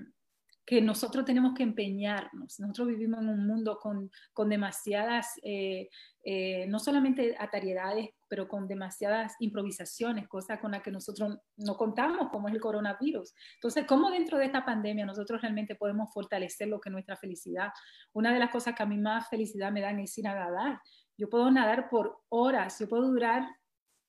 que 0.68 0.82
nosotros 0.82 1.24
tenemos 1.24 1.54
que 1.54 1.64
empeñarnos. 1.64 2.60
Nosotros 2.60 2.90
vivimos 2.90 3.22
en 3.22 3.30
un 3.30 3.48
mundo 3.48 3.80
con, 3.80 4.12
con 4.34 4.50
demasiadas, 4.50 5.40
eh, 5.42 5.88
eh, 6.26 6.68
no 6.68 6.78
solamente 6.78 7.38
atariedades, 7.40 8.10
pero 8.28 8.50
con 8.50 8.68
demasiadas 8.68 9.34
improvisaciones, 9.40 10.28
cosas 10.28 10.60
con 10.60 10.72
las 10.72 10.82
que 10.82 10.92
nosotros 10.92 11.40
no 11.56 11.78
contamos, 11.78 12.28
como 12.32 12.50
es 12.50 12.54
el 12.54 12.60
coronavirus. 12.60 13.34
Entonces, 13.56 13.86
¿cómo 13.88 14.12
dentro 14.12 14.38
de 14.38 14.44
esta 14.44 14.66
pandemia 14.66 15.06
nosotros 15.06 15.42
realmente 15.42 15.76
podemos 15.76 16.12
fortalecer 16.14 16.68
lo 16.68 16.82
que 16.82 16.90
es 16.90 16.94
nuestra 16.94 17.16
felicidad? 17.16 17.70
Una 18.12 18.34
de 18.34 18.40
las 18.40 18.52
cosas 18.52 18.76
que 18.76 18.84
a 18.84 18.88
mí 18.88 18.98
más 18.98 19.30
felicidad 19.30 19.72
me 19.72 19.80
dan 19.80 20.02
es 20.02 20.18
ir 20.18 20.28
a 20.28 20.36
nadar. 20.36 20.82
Yo 21.18 21.30
puedo 21.30 21.50
nadar 21.50 21.88
por 21.88 22.24
horas, 22.28 22.78
yo 22.78 22.90
puedo 22.90 23.08
durar, 23.08 23.48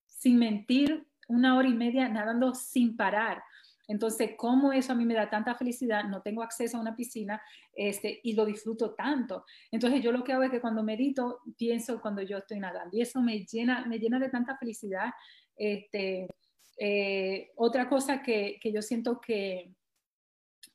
sin 0.09 0.41
mentir, 0.41 1.07
una 1.29 1.57
hora 1.57 1.69
y 1.69 1.75
media 1.75 2.09
nadando 2.09 2.53
sin 2.55 2.97
parar 2.97 3.45
entonces, 3.89 4.33
¿cómo 4.37 4.71
eso 4.71 4.93
a 4.93 4.95
mí 4.95 5.07
me 5.07 5.15
da 5.15 5.31
tanta 5.31 5.55
felicidad? 5.55 6.05
No 6.05 6.21
tengo 6.21 6.43
acceso 6.43 6.77
a 6.77 6.81
una 6.81 6.95
piscina 6.95 7.41
este, 7.75 8.21
y 8.23 8.35
lo 8.35 8.45
disfruto 8.45 8.95
tanto. 8.95 9.47
Entonces, 9.71 10.03
yo 10.03 10.13
lo 10.13 10.23
que 10.23 10.35
hago 10.35 10.43
es 10.43 10.51
que 10.51 10.61
cuando 10.61 10.83
medito, 10.83 11.41
pienso 11.57 11.99
cuando 12.01 12.21
yo 12.21 12.37
estoy 12.37 12.61
nadando 12.61 12.95
y 12.95 13.01
eso 13.01 13.23
me 13.23 13.47
llena, 13.47 13.87
me 13.87 13.99
llena 13.99 14.19
de 14.19 14.29
tanta 14.29 14.59
felicidad. 14.59 15.11
Este, 15.57 16.29
eh, 16.77 17.51
otra 17.57 17.89
cosa 17.89 18.23
que, 18.23 18.59
que, 18.61 18.71
yo 18.73 18.83
siento 18.83 19.23
que, 19.23 19.73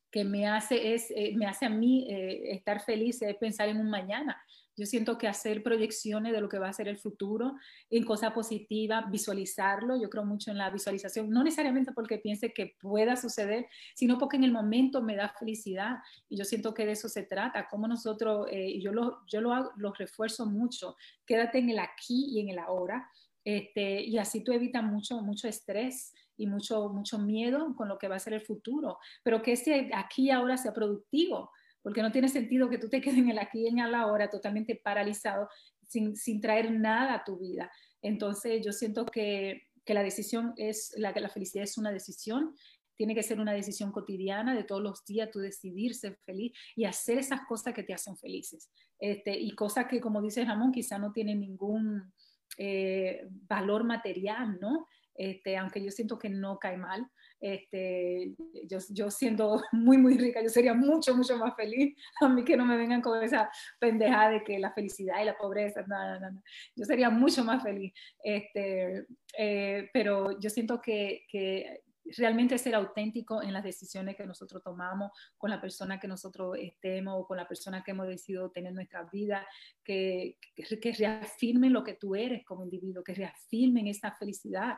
que 0.10 0.23
me 0.26 0.47
hace, 0.47 0.95
es, 0.95 1.12
eh, 1.12 1.34
me 1.36 1.45
hace 1.45 1.67
a 1.67 1.69
mí 1.69 2.08
eh, 2.10 2.52
estar 2.54 2.82
feliz 2.84 3.21
es 3.21 3.36
pensar 3.36 3.69
en 3.69 3.78
un 3.78 3.91
mañana. 3.91 4.43
Yo 4.76 4.86
siento 4.86 5.18
que 5.18 5.28
hacer 5.28 5.62
proyecciones 5.62 6.34
de 6.34 6.42
lo 6.42 6.50
que 6.50 6.60
va 6.60 6.70
a 6.70 6.74
ser 6.74 6.88
el 6.88 6.98
futuro 6.98 7.56
en 7.90 8.04
cosa 8.04 8.34
positiva, 8.34 9.08
visualizarlo, 9.10 10.02
yo 10.02 10.10
creo 10.10 10.26
mucho 10.26 10.52
en 10.52 10.58
la 10.58 10.70
visualización, 10.70 11.30
no 11.30 11.44
necesariamente 11.44 11.92
porque 11.92 12.18
piense 12.18 12.54
que 12.54 12.76
pueda 12.80 13.16
suceder, 13.16 13.68
sino 13.96 14.18
porque 14.18 14.38
en 14.38 14.44
el 14.44 14.52
momento 14.52 15.02
me 15.02 15.16
da 15.16 15.30
felicidad. 15.30 15.98
Y 16.30 16.38
yo 16.38 16.46
siento 16.46 16.74
que 16.74 16.86
de 16.86 16.94
eso 16.94 17.10
se 17.10 17.24
trata, 17.24 17.68
como 17.70 17.88
nosotros, 17.88 18.48
eh, 18.52 18.80
yo, 18.80 18.92
lo, 18.92 19.26
yo 19.28 19.42
lo, 19.42 19.72
lo 19.76 19.94
refuerzo 19.94 20.46
mucho, 20.46 20.96
quédate 21.26 21.60
en 21.60 21.70
el 21.70 21.80
aquí 21.80 22.28
y 22.32 22.40
en 22.40 22.50
el 22.50 22.60
ahora, 22.60 23.10
este, 23.46 24.02
y 24.02 24.18
así 24.18 24.44
tú 24.44 24.54
evitas 24.54 24.84
mucho, 24.84 25.22
mucho 25.22 25.48
estrés 25.48 26.14
y 26.38 26.48
mucho, 26.48 26.90
mucho 26.90 27.20
miedo 27.20 27.76
con 27.76 27.88
lo 27.90 27.98
que 27.98 28.08
va 28.08 28.16
a 28.16 28.20
ser 28.20 28.34
el 28.34 28.42
futuro, 28.42 29.00
pero 29.22 29.42
que 29.42 29.54
ese 29.54 29.92
aquí 29.94 30.24
y 30.24 30.32
ahora 30.32 30.58
sea 30.58 30.74
productivo, 30.74 31.52
porque 31.84 32.02
no 32.02 32.12
tiene 32.12 32.30
sentido 32.30 32.69
que 32.69 32.80
tú 32.80 32.89
te 32.89 33.02
quedes 33.02 33.19
en 33.19 33.30
el 33.30 33.38
aquí 33.38 33.63
y 33.63 33.67
en 33.67 33.91
la 33.91 34.08
hora 34.08 34.30
totalmente 34.30 34.76
paralizado 34.76 35.50
sin, 35.88 36.15
sin 36.15 36.41
traer 36.41 36.72
nada 36.72 37.13
a 37.13 37.24
tu 37.24 37.38
vida. 37.38 37.72
Entonces 38.02 38.65
yo 38.65 38.72
siento 38.72 39.06
que, 39.06 39.67
que 39.86 39.93
la 39.93 40.02
decisión 40.02 40.54
es, 40.58 40.93
la, 40.98 41.12
la 41.12 41.30
felicidad 41.30 41.63
es 41.63 41.78
una 41.78 41.91
decisión, 41.91 42.56
tiene 42.96 43.15
que 43.15 43.24
ser 43.24 43.39
una 43.39 43.54
decisión 43.54 43.91
cotidiana 43.91 44.56
de 44.56 44.63
todos 44.63 44.82
los 44.82 45.04
días, 45.06 45.30
tú 45.32 45.39
decidir 45.39 45.96
ser 45.96 46.17
feliz 46.26 46.54
y 46.76 46.86
hacer 46.86 47.17
esas 47.17 47.41
cosas 47.48 47.74
que 47.74 47.84
te 47.84 47.93
hacen 47.93 48.17
felices. 48.17 48.69
Este, 49.00 49.38
y 49.38 49.52
cosas 49.52 49.88
que, 49.88 50.00
como 50.00 50.22
dice 50.22 50.46
Ramón, 50.46 50.72
quizá 50.72 50.98
no 50.98 51.12
tienen 51.12 51.39
ningún 51.39 52.13
eh, 52.58 53.28
valor 53.30 53.84
material, 53.84 54.58
¿no? 54.62 54.88
Este, 55.15 55.58
aunque 55.58 55.84
yo 55.84 55.91
siento 55.91 56.17
que 56.17 56.30
no 56.30 56.60
cae 56.60 56.78
mal, 56.78 57.08
este, 57.44 58.34
yo, 58.70 58.78
yo 58.90 59.12
siendo 59.12 59.62
muy, 59.74 59.98
muy 59.98 60.18
rica, 60.18 60.42
yo 60.42 60.48
sería 60.48 60.74
mucho, 60.74 61.14
mucho 61.14 61.38
más 61.38 61.54
feliz. 61.58 61.94
A 62.22 62.30
mí 62.30 62.46
que 62.46 62.56
no 62.56 62.66
me 62.66 62.78
vengan 62.78 63.02
con 63.02 63.22
esa 63.22 63.52
pendejada 63.80 64.30
de 64.30 64.44
que 64.46 64.58
la 64.60 64.72
felicidad 64.72 65.22
y 65.22 65.26
la 65.26 65.38
pobreza, 65.38 65.84
no, 65.86 66.20
no, 66.20 66.32
no. 66.32 66.42
Yo 66.74 66.86
sería 66.86 67.10
mucho 67.10 67.44
más 67.44 67.62
feliz. 67.62 67.94
Este, 68.24 69.06
eh, 69.38 69.90
pero 69.92 70.40
yo 70.40 70.50
siento 70.50 70.80
que, 70.80 71.26
que 71.28 71.82
realmente 72.18 72.58
ser 72.58 72.76
auténtico 72.76 73.44
en 73.44 73.52
las 73.52 73.64
decisiones 73.64 74.16
que 74.16 74.26
nosotros 74.26 74.64
tomamos 74.64 75.12
con 75.38 75.50
la 75.50 75.60
persona 75.60 76.00
que 76.00 76.08
nosotros 76.08 76.56
estemos 76.58 77.16
o 77.18 77.28
con 77.28 77.36
la 77.36 77.48
persona 77.48 77.84
que 77.84 77.92
hemos 77.92 78.08
decidido 78.08 78.52
tener 78.52 78.70
en 78.70 78.76
nuestra 78.76 79.04
vida, 79.12 79.46
que, 79.84 80.38
que, 80.56 80.80
que, 80.80 80.94
reafirmen 80.94 81.74
lo 81.74 81.84
que 81.84 81.96
tú 81.96 82.16
eres 82.16 82.46
como 82.46 82.64
individuo, 82.64 83.04
que 83.04 83.16
reafirmen 83.16 83.88
esa 83.88 84.16
felicidad. 84.16 84.78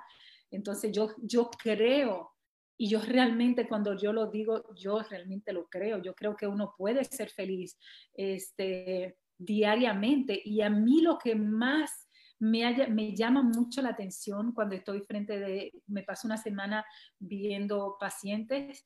Entonces 0.49 0.91
yo, 0.91 1.13
yo 1.17 1.51
creo 1.51 2.34
y 2.77 2.89
yo 2.89 3.01
realmente 3.01 3.67
cuando 3.67 3.97
yo 3.97 4.11
lo 4.11 4.29
digo, 4.29 4.73
yo 4.75 4.99
realmente 4.99 5.53
lo 5.53 5.67
creo. 5.67 6.01
Yo 6.01 6.13
creo 6.13 6.35
que 6.35 6.47
uno 6.47 6.73
puede 6.77 7.03
ser 7.05 7.29
feliz 7.29 7.77
este, 8.13 9.17
diariamente. 9.37 10.41
Y 10.43 10.61
a 10.61 10.69
mí 10.69 11.01
lo 11.01 11.17
que 11.17 11.35
más 11.35 12.09
me, 12.39 12.87
me 12.89 13.15
llama 13.15 13.43
mucho 13.43 13.81
la 13.81 13.89
atención 13.89 14.53
cuando 14.53 14.75
estoy 14.75 15.01
frente 15.01 15.39
de, 15.39 15.71
me 15.87 16.03
paso 16.03 16.27
una 16.27 16.37
semana 16.37 16.85
viendo 17.17 17.95
pacientes, 17.99 18.85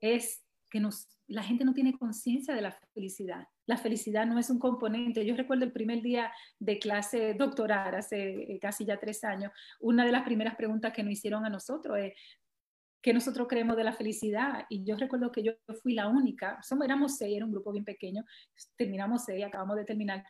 es 0.00 0.44
que 0.70 0.78
nos, 0.78 1.08
la 1.26 1.42
gente 1.42 1.64
no 1.64 1.74
tiene 1.74 1.98
conciencia 1.98 2.54
de 2.54 2.62
la 2.62 2.72
felicidad. 2.94 3.46
La 3.66 3.76
felicidad 3.76 4.26
no 4.26 4.38
es 4.38 4.50
un 4.50 4.58
componente. 4.58 5.26
Yo 5.26 5.36
recuerdo 5.36 5.64
el 5.64 5.72
primer 5.72 6.00
día 6.00 6.32
de 6.58 6.78
clase 6.78 7.34
doctoral, 7.34 7.94
hace 7.94 8.52
eh, 8.52 8.58
casi 8.60 8.84
ya 8.84 8.98
tres 8.98 9.22
años, 9.24 9.52
una 9.80 10.04
de 10.04 10.12
las 10.12 10.22
primeras 10.22 10.56
preguntas 10.56 10.92
que 10.92 11.02
nos 11.02 11.12
hicieron 11.12 11.44
a 11.44 11.50
nosotros 11.50 11.98
es, 11.98 12.14
¿qué 13.02 13.12
nosotros 13.12 13.48
creemos 13.48 13.76
de 13.76 13.84
la 13.84 13.92
felicidad? 13.92 14.66
Y 14.68 14.84
yo 14.84 14.96
recuerdo 14.96 15.32
que 15.32 15.42
yo 15.42 15.52
fui 15.82 15.94
la 15.94 16.08
única, 16.08 16.60
somos, 16.62 16.84
éramos 16.84 17.16
seis, 17.16 17.36
era 17.36 17.46
un 17.46 17.52
grupo 17.52 17.72
bien 17.72 17.84
pequeño, 17.84 18.24
terminamos 18.76 19.24
seis, 19.24 19.44
acabamos 19.44 19.76
de 19.76 19.84
terminar. 19.84 20.24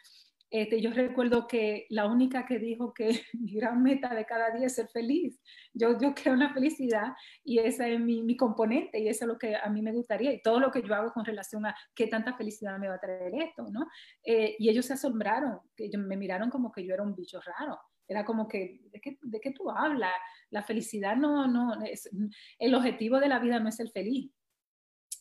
Este, 0.52 0.80
yo 0.80 0.90
recuerdo 0.90 1.46
que 1.46 1.86
la 1.90 2.06
única 2.06 2.44
que 2.44 2.58
dijo 2.58 2.92
que 2.92 3.08
mi 3.34 3.54
gran 3.54 3.82
meta 3.82 4.12
de 4.14 4.24
cada 4.26 4.50
día 4.50 4.66
es 4.66 4.74
ser 4.74 4.88
feliz. 4.88 5.40
Yo, 5.72 5.96
yo 6.00 6.12
creo 6.12 6.34
en 6.34 6.40
la 6.40 6.52
felicidad 6.52 7.12
y 7.44 7.60
esa 7.60 7.86
es 7.86 8.00
mi, 8.00 8.22
mi, 8.22 8.36
componente 8.36 8.98
y 8.98 9.08
eso 9.08 9.24
es 9.24 9.28
lo 9.28 9.38
que 9.38 9.54
a 9.54 9.68
mí 9.70 9.80
me 9.80 9.92
gustaría 9.92 10.32
y 10.32 10.42
todo 10.42 10.58
lo 10.58 10.72
que 10.72 10.82
yo 10.82 10.92
hago 10.94 11.12
con 11.12 11.24
relación 11.24 11.66
a 11.66 11.76
qué 11.94 12.08
tanta 12.08 12.36
felicidad 12.36 12.78
me 12.78 12.88
va 12.88 12.94
a 12.94 13.00
traer 13.00 13.32
esto, 13.34 13.68
¿no? 13.70 13.86
Eh, 14.24 14.56
y 14.58 14.68
ellos 14.68 14.86
se 14.86 14.94
asombraron, 14.94 15.60
que 15.76 15.88
me 15.96 16.16
miraron 16.16 16.50
como 16.50 16.72
que 16.72 16.84
yo 16.84 16.94
era 16.94 17.04
un 17.04 17.14
bicho 17.14 17.40
raro. 17.40 17.78
Era 18.10 18.24
como 18.24 18.48
que, 18.48 18.80
¿de 18.90 19.00
qué, 19.00 19.18
de 19.22 19.40
qué 19.40 19.52
tú 19.52 19.70
hablas? 19.70 20.10
La 20.50 20.64
felicidad 20.64 21.16
no, 21.16 21.46
no, 21.46 21.80
es, 21.84 22.10
el 22.58 22.74
objetivo 22.74 23.20
de 23.20 23.28
la 23.28 23.38
vida 23.38 23.60
no 23.60 23.68
es 23.68 23.78
el 23.78 23.92
feliz. 23.92 24.32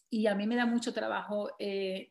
Y 0.09 0.25
a 0.25 0.33
mí 0.33 0.47
me 0.47 0.55
da 0.55 0.65
mucho 0.65 0.91
trabajo 0.91 1.51
eh, 1.59 2.09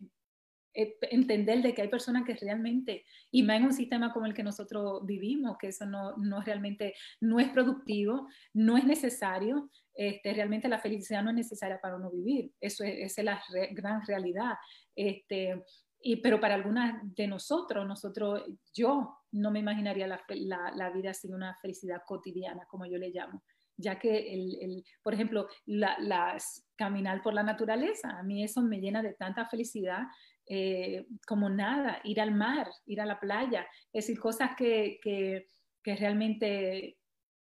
eh, 0.72 0.96
entender 1.10 1.62
de 1.62 1.74
que 1.74 1.82
hay 1.82 1.88
personas 1.88 2.24
que 2.24 2.36
realmente, 2.36 3.04
y 3.32 3.42
más 3.42 3.56
en 3.56 3.64
un 3.64 3.72
sistema 3.72 4.12
como 4.12 4.26
el 4.26 4.34
que 4.34 4.44
nosotros 4.44 5.04
vivimos, 5.04 5.58
que 5.58 5.66
eso 5.66 5.84
no, 5.84 6.16
no 6.16 6.42
realmente 6.42 6.94
no 7.20 7.40
es 7.40 7.48
productivo, 7.48 8.28
no 8.54 8.76
es 8.76 8.84
necesario, 8.84 9.68
este, 9.94 10.32
realmente 10.32 10.68
la 10.68 10.78
felicidad 10.78 11.24
no 11.24 11.30
es 11.30 11.36
necesaria 11.36 11.80
para 11.80 11.96
uno 11.96 12.08
vivir, 12.08 12.52
eso 12.60 12.84
es, 12.84 13.18
esa 13.18 13.20
es 13.20 13.24
la 13.24 13.42
gran 13.72 14.06
realidad. 14.06 14.54
Este, 14.94 15.64
y, 16.00 16.16
pero 16.22 16.38
para 16.38 16.54
algunas 16.54 17.02
de 17.16 17.26
nosotros, 17.26 17.84
nosotros, 17.84 18.44
yo 18.72 19.17
no 19.32 19.50
me 19.50 19.60
imaginaría 19.60 20.06
la, 20.06 20.22
la, 20.28 20.72
la 20.74 20.90
vida 20.90 21.14
sin 21.14 21.34
una 21.34 21.56
felicidad 21.56 22.02
cotidiana, 22.06 22.66
como 22.66 22.86
yo 22.86 22.98
le 22.98 23.10
llamo 23.10 23.42
ya 23.78 23.98
que, 23.98 24.34
el, 24.34 24.58
el 24.60 24.84
por 25.02 25.14
ejemplo, 25.14 25.46
las, 25.66 26.66
caminar 26.76 27.22
por 27.22 27.32
la 27.32 27.42
naturaleza, 27.42 28.10
a 28.10 28.22
mí 28.22 28.42
eso 28.44 28.60
me 28.60 28.80
llena 28.80 29.02
de 29.02 29.14
tanta 29.14 29.46
felicidad 29.46 30.02
eh, 30.46 31.06
como 31.26 31.48
nada, 31.48 32.00
ir 32.04 32.20
al 32.20 32.34
mar, 32.34 32.68
ir 32.86 33.00
a 33.00 33.06
la 33.06 33.20
playa, 33.20 33.66
es 33.92 34.06
decir, 34.06 34.20
cosas 34.20 34.50
que, 34.56 34.98
que, 35.02 35.46
que 35.82 35.96
realmente 35.96 36.98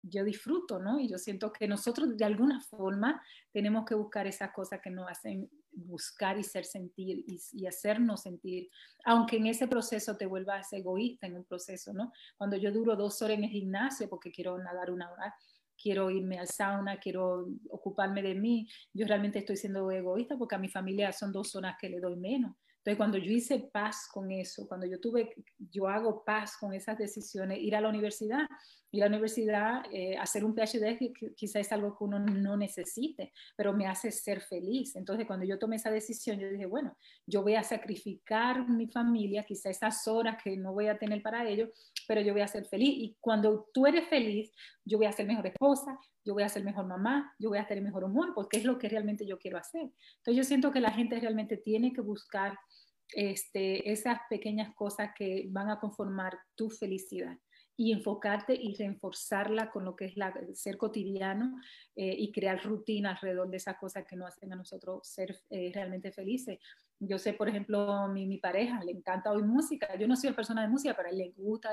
yo 0.02 0.24
disfruto, 0.24 0.78
¿no? 0.80 0.98
Y 0.98 1.08
yo 1.08 1.18
siento 1.18 1.52
que 1.52 1.68
nosotros 1.68 2.16
de 2.16 2.24
alguna 2.24 2.60
forma 2.60 3.22
tenemos 3.52 3.84
que 3.84 3.94
buscar 3.94 4.26
esas 4.26 4.52
cosas 4.52 4.80
que 4.82 4.90
nos 4.90 5.08
hacen 5.08 5.48
buscar 5.72 6.38
y 6.38 6.44
ser 6.44 6.64
sentir 6.64 7.24
y, 7.26 7.40
y, 7.52 7.66
hacernos 7.66 8.22
sentir, 8.22 8.68
aunque 9.04 9.36
en 9.36 9.46
ese 9.46 9.66
proceso 9.66 10.16
te 10.16 10.26
vuelvas 10.26 10.72
egoísta 10.72 11.26
en 11.26 11.36
un 11.36 11.44
proceso, 11.44 11.92
¿no? 11.92 12.12
Cuando 12.36 12.56
yo 12.56 12.70
duro 12.72 12.96
dos 12.96 13.20
horas 13.22 13.38
en 13.38 13.44
el 13.44 13.50
gimnasio 13.50 14.08
porque 14.08 14.30
quiero 14.30 14.58
nadar 14.58 14.90
una 14.90 15.10
hora, 15.10 15.34
quiero 15.82 16.10
irme 16.10 16.38
al 16.38 16.46
sauna, 16.46 16.98
quiero 16.98 17.48
ocuparme 17.70 18.22
de 18.22 18.34
mí, 18.34 18.68
yo 18.92 19.06
realmente 19.06 19.40
estoy 19.40 19.56
siendo 19.56 19.90
egoísta 19.90 20.36
porque 20.38 20.54
a 20.54 20.58
mi 20.58 20.68
familia 20.68 21.12
son 21.12 21.32
dos 21.32 21.50
zonas 21.50 21.76
que 21.80 21.88
le 21.88 22.00
doy 22.00 22.16
menos. 22.16 22.54
Entonces, 22.82 22.96
cuando 22.96 23.16
yo 23.16 23.30
hice 23.30 23.60
paz 23.72 24.08
con 24.12 24.32
eso, 24.32 24.66
cuando 24.66 24.86
yo 24.86 24.98
tuve, 24.98 25.32
yo 25.70 25.86
hago 25.86 26.24
paz 26.24 26.56
con 26.56 26.74
esas 26.74 26.98
decisiones, 26.98 27.60
ir 27.60 27.76
a 27.76 27.80
la 27.80 27.88
universidad, 27.88 28.48
ir 28.90 29.04
a 29.04 29.06
la 29.06 29.14
universidad, 29.14 29.84
eh, 29.92 30.16
hacer 30.18 30.44
un 30.44 30.52
PhD, 30.52 30.98
quizás 31.36 31.66
es 31.66 31.72
algo 31.72 31.96
que 31.96 32.02
uno 32.02 32.18
no 32.18 32.56
necesite, 32.56 33.32
pero 33.56 33.72
me 33.72 33.86
hace 33.86 34.10
ser 34.10 34.40
feliz. 34.40 34.96
Entonces, 34.96 35.28
cuando 35.28 35.46
yo 35.46 35.60
tomé 35.60 35.76
esa 35.76 35.92
decisión, 35.92 36.40
yo 36.40 36.50
dije, 36.50 36.66
bueno, 36.66 36.96
yo 37.24 37.42
voy 37.42 37.54
a 37.54 37.62
sacrificar 37.62 38.68
mi 38.68 38.88
familia, 38.88 39.44
quizás 39.44 39.76
esas 39.76 40.08
horas 40.08 40.42
que 40.42 40.56
no 40.56 40.72
voy 40.72 40.88
a 40.88 40.98
tener 40.98 41.22
para 41.22 41.48
ellos, 41.48 41.70
pero 42.08 42.20
yo 42.20 42.32
voy 42.32 42.42
a 42.42 42.48
ser 42.48 42.66
feliz. 42.66 42.94
Y 42.96 43.16
cuando 43.20 43.68
tú 43.72 43.86
eres 43.86 44.08
feliz, 44.08 44.50
yo 44.84 44.98
voy 44.98 45.06
a 45.06 45.12
ser 45.12 45.26
mejor 45.26 45.46
esposa, 45.46 45.96
yo 46.24 46.34
voy 46.34 46.42
a 46.42 46.48
ser 46.48 46.64
mejor 46.64 46.86
mamá, 46.86 47.34
yo 47.38 47.48
voy 47.48 47.58
a 47.58 47.66
tener 47.66 47.82
mejor 47.82 48.04
humor, 48.04 48.32
porque 48.34 48.58
es 48.58 48.64
lo 48.64 48.78
que 48.78 48.88
realmente 48.88 49.26
yo 49.26 49.38
quiero 49.38 49.58
hacer. 49.58 49.82
Entonces, 50.18 50.36
yo 50.36 50.44
siento 50.44 50.70
que 50.70 50.80
la 50.80 50.92
gente 50.92 51.18
realmente 51.18 51.56
tiene 51.56 51.92
que 51.92 52.00
buscar 52.00 52.58
este, 53.14 53.90
esas 53.90 54.20
pequeñas 54.30 54.74
cosas 54.74 55.10
que 55.16 55.46
van 55.50 55.70
a 55.70 55.78
conformar 55.80 56.38
tu 56.54 56.70
felicidad 56.70 57.36
y 57.76 57.92
enfocarte 57.92 58.54
y 58.54 58.74
reforzarla 58.74 59.70
con 59.70 59.84
lo 59.84 59.96
que 59.96 60.06
es 60.06 60.16
la, 60.16 60.32
ser 60.54 60.76
cotidiano 60.76 61.56
eh, 61.96 62.14
y 62.16 62.30
crear 62.30 62.62
rutina 62.62 63.10
alrededor 63.10 63.50
de 63.50 63.56
esas 63.56 63.76
cosas 63.78 64.04
que 64.06 64.16
nos 64.16 64.28
hacen 64.28 64.52
a 64.52 64.56
nosotros 64.56 65.06
ser 65.08 65.40
eh, 65.50 65.72
realmente 65.74 66.12
felices. 66.12 66.58
Yo 67.04 67.18
sé, 67.18 67.32
por 67.32 67.48
ejemplo, 67.48 68.08
mi, 68.08 68.26
mi 68.26 68.38
pareja 68.38 68.82
le 68.84 68.92
encanta 68.92 69.32
oír 69.32 69.44
música. 69.44 69.96
Yo 69.98 70.06
no 70.06 70.14
soy 70.14 70.32
persona 70.32 70.62
de 70.62 70.68
música, 70.68 70.94
pero 70.96 71.08
a 71.08 71.10
él 71.10 71.18
le 71.18 71.32
gusta 71.36 71.70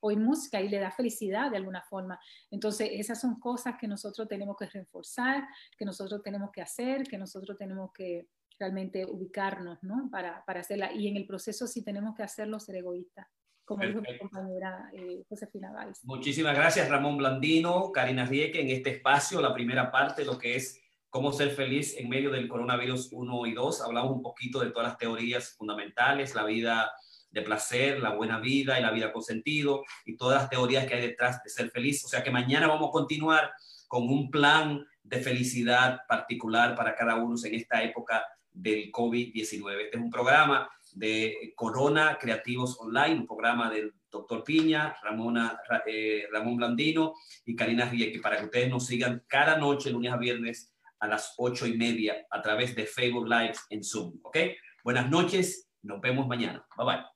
oír 0.00 0.18
música 0.18 0.60
y 0.60 0.68
le 0.68 0.78
da 0.78 0.90
felicidad 0.90 1.50
de 1.50 1.56
alguna 1.56 1.82
forma. 1.82 2.20
Entonces, 2.50 2.90
esas 2.92 3.20
son 3.20 3.40
cosas 3.40 3.76
que 3.80 3.88
nosotros 3.88 4.28
tenemos 4.28 4.56
que 4.56 4.66
reforzar, 4.66 5.46
que 5.78 5.84
nosotros 5.84 6.22
tenemos 6.22 6.50
que 6.52 6.60
hacer, 6.60 7.04
que 7.04 7.16
nosotros 7.16 7.56
tenemos 7.56 7.90
que, 7.92 8.28
realmente 8.58 9.04
ubicarnos, 9.04 9.82
¿no? 9.82 10.08
Para, 10.10 10.44
para 10.44 10.60
hacerla. 10.60 10.92
Y 10.92 11.08
en 11.08 11.16
el 11.16 11.26
proceso 11.26 11.66
sí 11.66 11.82
tenemos 11.82 12.14
que 12.14 12.22
hacerlo 12.22 12.58
ser 12.58 12.76
egoístas, 12.76 13.26
como 13.64 13.84
dijo 13.84 14.00
mi 14.00 14.18
compañera 14.18 14.90
eh, 14.92 15.24
Josefina 15.28 15.72
Valls. 15.72 16.04
Muchísimas 16.04 16.54
gracias, 16.54 16.88
Ramón 16.88 17.16
Blandino, 17.16 17.92
Karina 17.92 18.24
Rieke, 18.24 18.60
en 18.60 18.70
este 18.70 18.90
espacio, 18.90 19.40
la 19.40 19.54
primera 19.54 19.90
parte, 19.90 20.24
lo 20.24 20.38
que 20.38 20.56
es 20.56 20.80
cómo 21.16 21.32
ser 21.32 21.52
feliz 21.52 21.96
en 21.96 22.10
medio 22.10 22.30
del 22.30 22.46
coronavirus 22.46 23.08
1 23.10 23.46
y 23.46 23.54
2. 23.54 23.80
Hablamos 23.80 24.12
un 24.12 24.22
poquito 24.22 24.60
de 24.60 24.70
todas 24.70 24.88
las 24.88 24.98
teorías 24.98 25.54
fundamentales, 25.56 26.34
la 26.34 26.44
vida 26.44 26.92
de 27.30 27.40
placer, 27.40 28.00
la 28.00 28.10
buena 28.10 28.38
vida 28.38 28.78
y 28.78 28.82
la 28.82 28.90
vida 28.90 29.14
con 29.14 29.22
sentido 29.22 29.82
y 30.04 30.18
todas 30.18 30.42
las 30.42 30.50
teorías 30.50 30.84
que 30.84 30.92
hay 30.92 31.00
detrás 31.00 31.42
de 31.42 31.48
ser 31.48 31.70
feliz. 31.70 32.04
O 32.04 32.08
sea 32.08 32.22
que 32.22 32.30
mañana 32.30 32.66
vamos 32.66 32.90
a 32.90 32.92
continuar 32.92 33.50
con 33.88 34.02
un 34.10 34.30
plan 34.30 34.86
de 35.02 35.20
felicidad 35.20 36.00
particular 36.06 36.74
para 36.74 36.94
cada 36.94 37.14
uno 37.14 37.34
en 37.42 37.54
esta 37.54 37.82
época 37.82 38.22
del 38.52 38.92
COVID-19. 38.92 39.84
Este 39.84 39.96
es 39.96 40.02
un 40.02 40.10
programa 40.10 40.68
de 40.92 41.54
Corona 41.56 42.18
Creativos 42.20 42.78
Online, 42.78 43.20
un 43.20 43.26
programa 43.26 43.70
del 43.70 43.94
doctor 44.10 44.44
Piña, 44.44 44.94
Ramona, 45.02 45.58
eh, 45.86 46.26
Ramón 46.30 46.56
Blandino 46.58 47.14
y 47.46 47.56
Karina 47.56 47.88
Rieke, 47.88 48.20
para 48.20 48.36
que 48.36 48.44
ustedes 48.44 48.68
nos 48.68 48.84
sigan 48.84 49.24
cada 49.26 49.56
noche, 49.56 49.90
lunes 49.90 50.12
a 50.12 50.18
viernes, 50.18 50.75
a 51.00 51.08
las 51.08 51.34
ocho 51.38 51.66
y 51.66 51.76
media, 51.76 52.26
a 52.30 52.42
través 52.42 52.74
de 52.74 52.86
Facebook 52.86 53.28
Live 53.28 53.54
en 53.70 53.82
Zoom. 53.82 54.18
¿Ok? 54.22 54.38
Buenas 54.84 55.10
noches, 55.10 55.68
nos 55.82 56.00
vemos 56.00 56.26
mañana. 56.26 56.66
Bye 56.76 56.86
bye. 56.86 57.15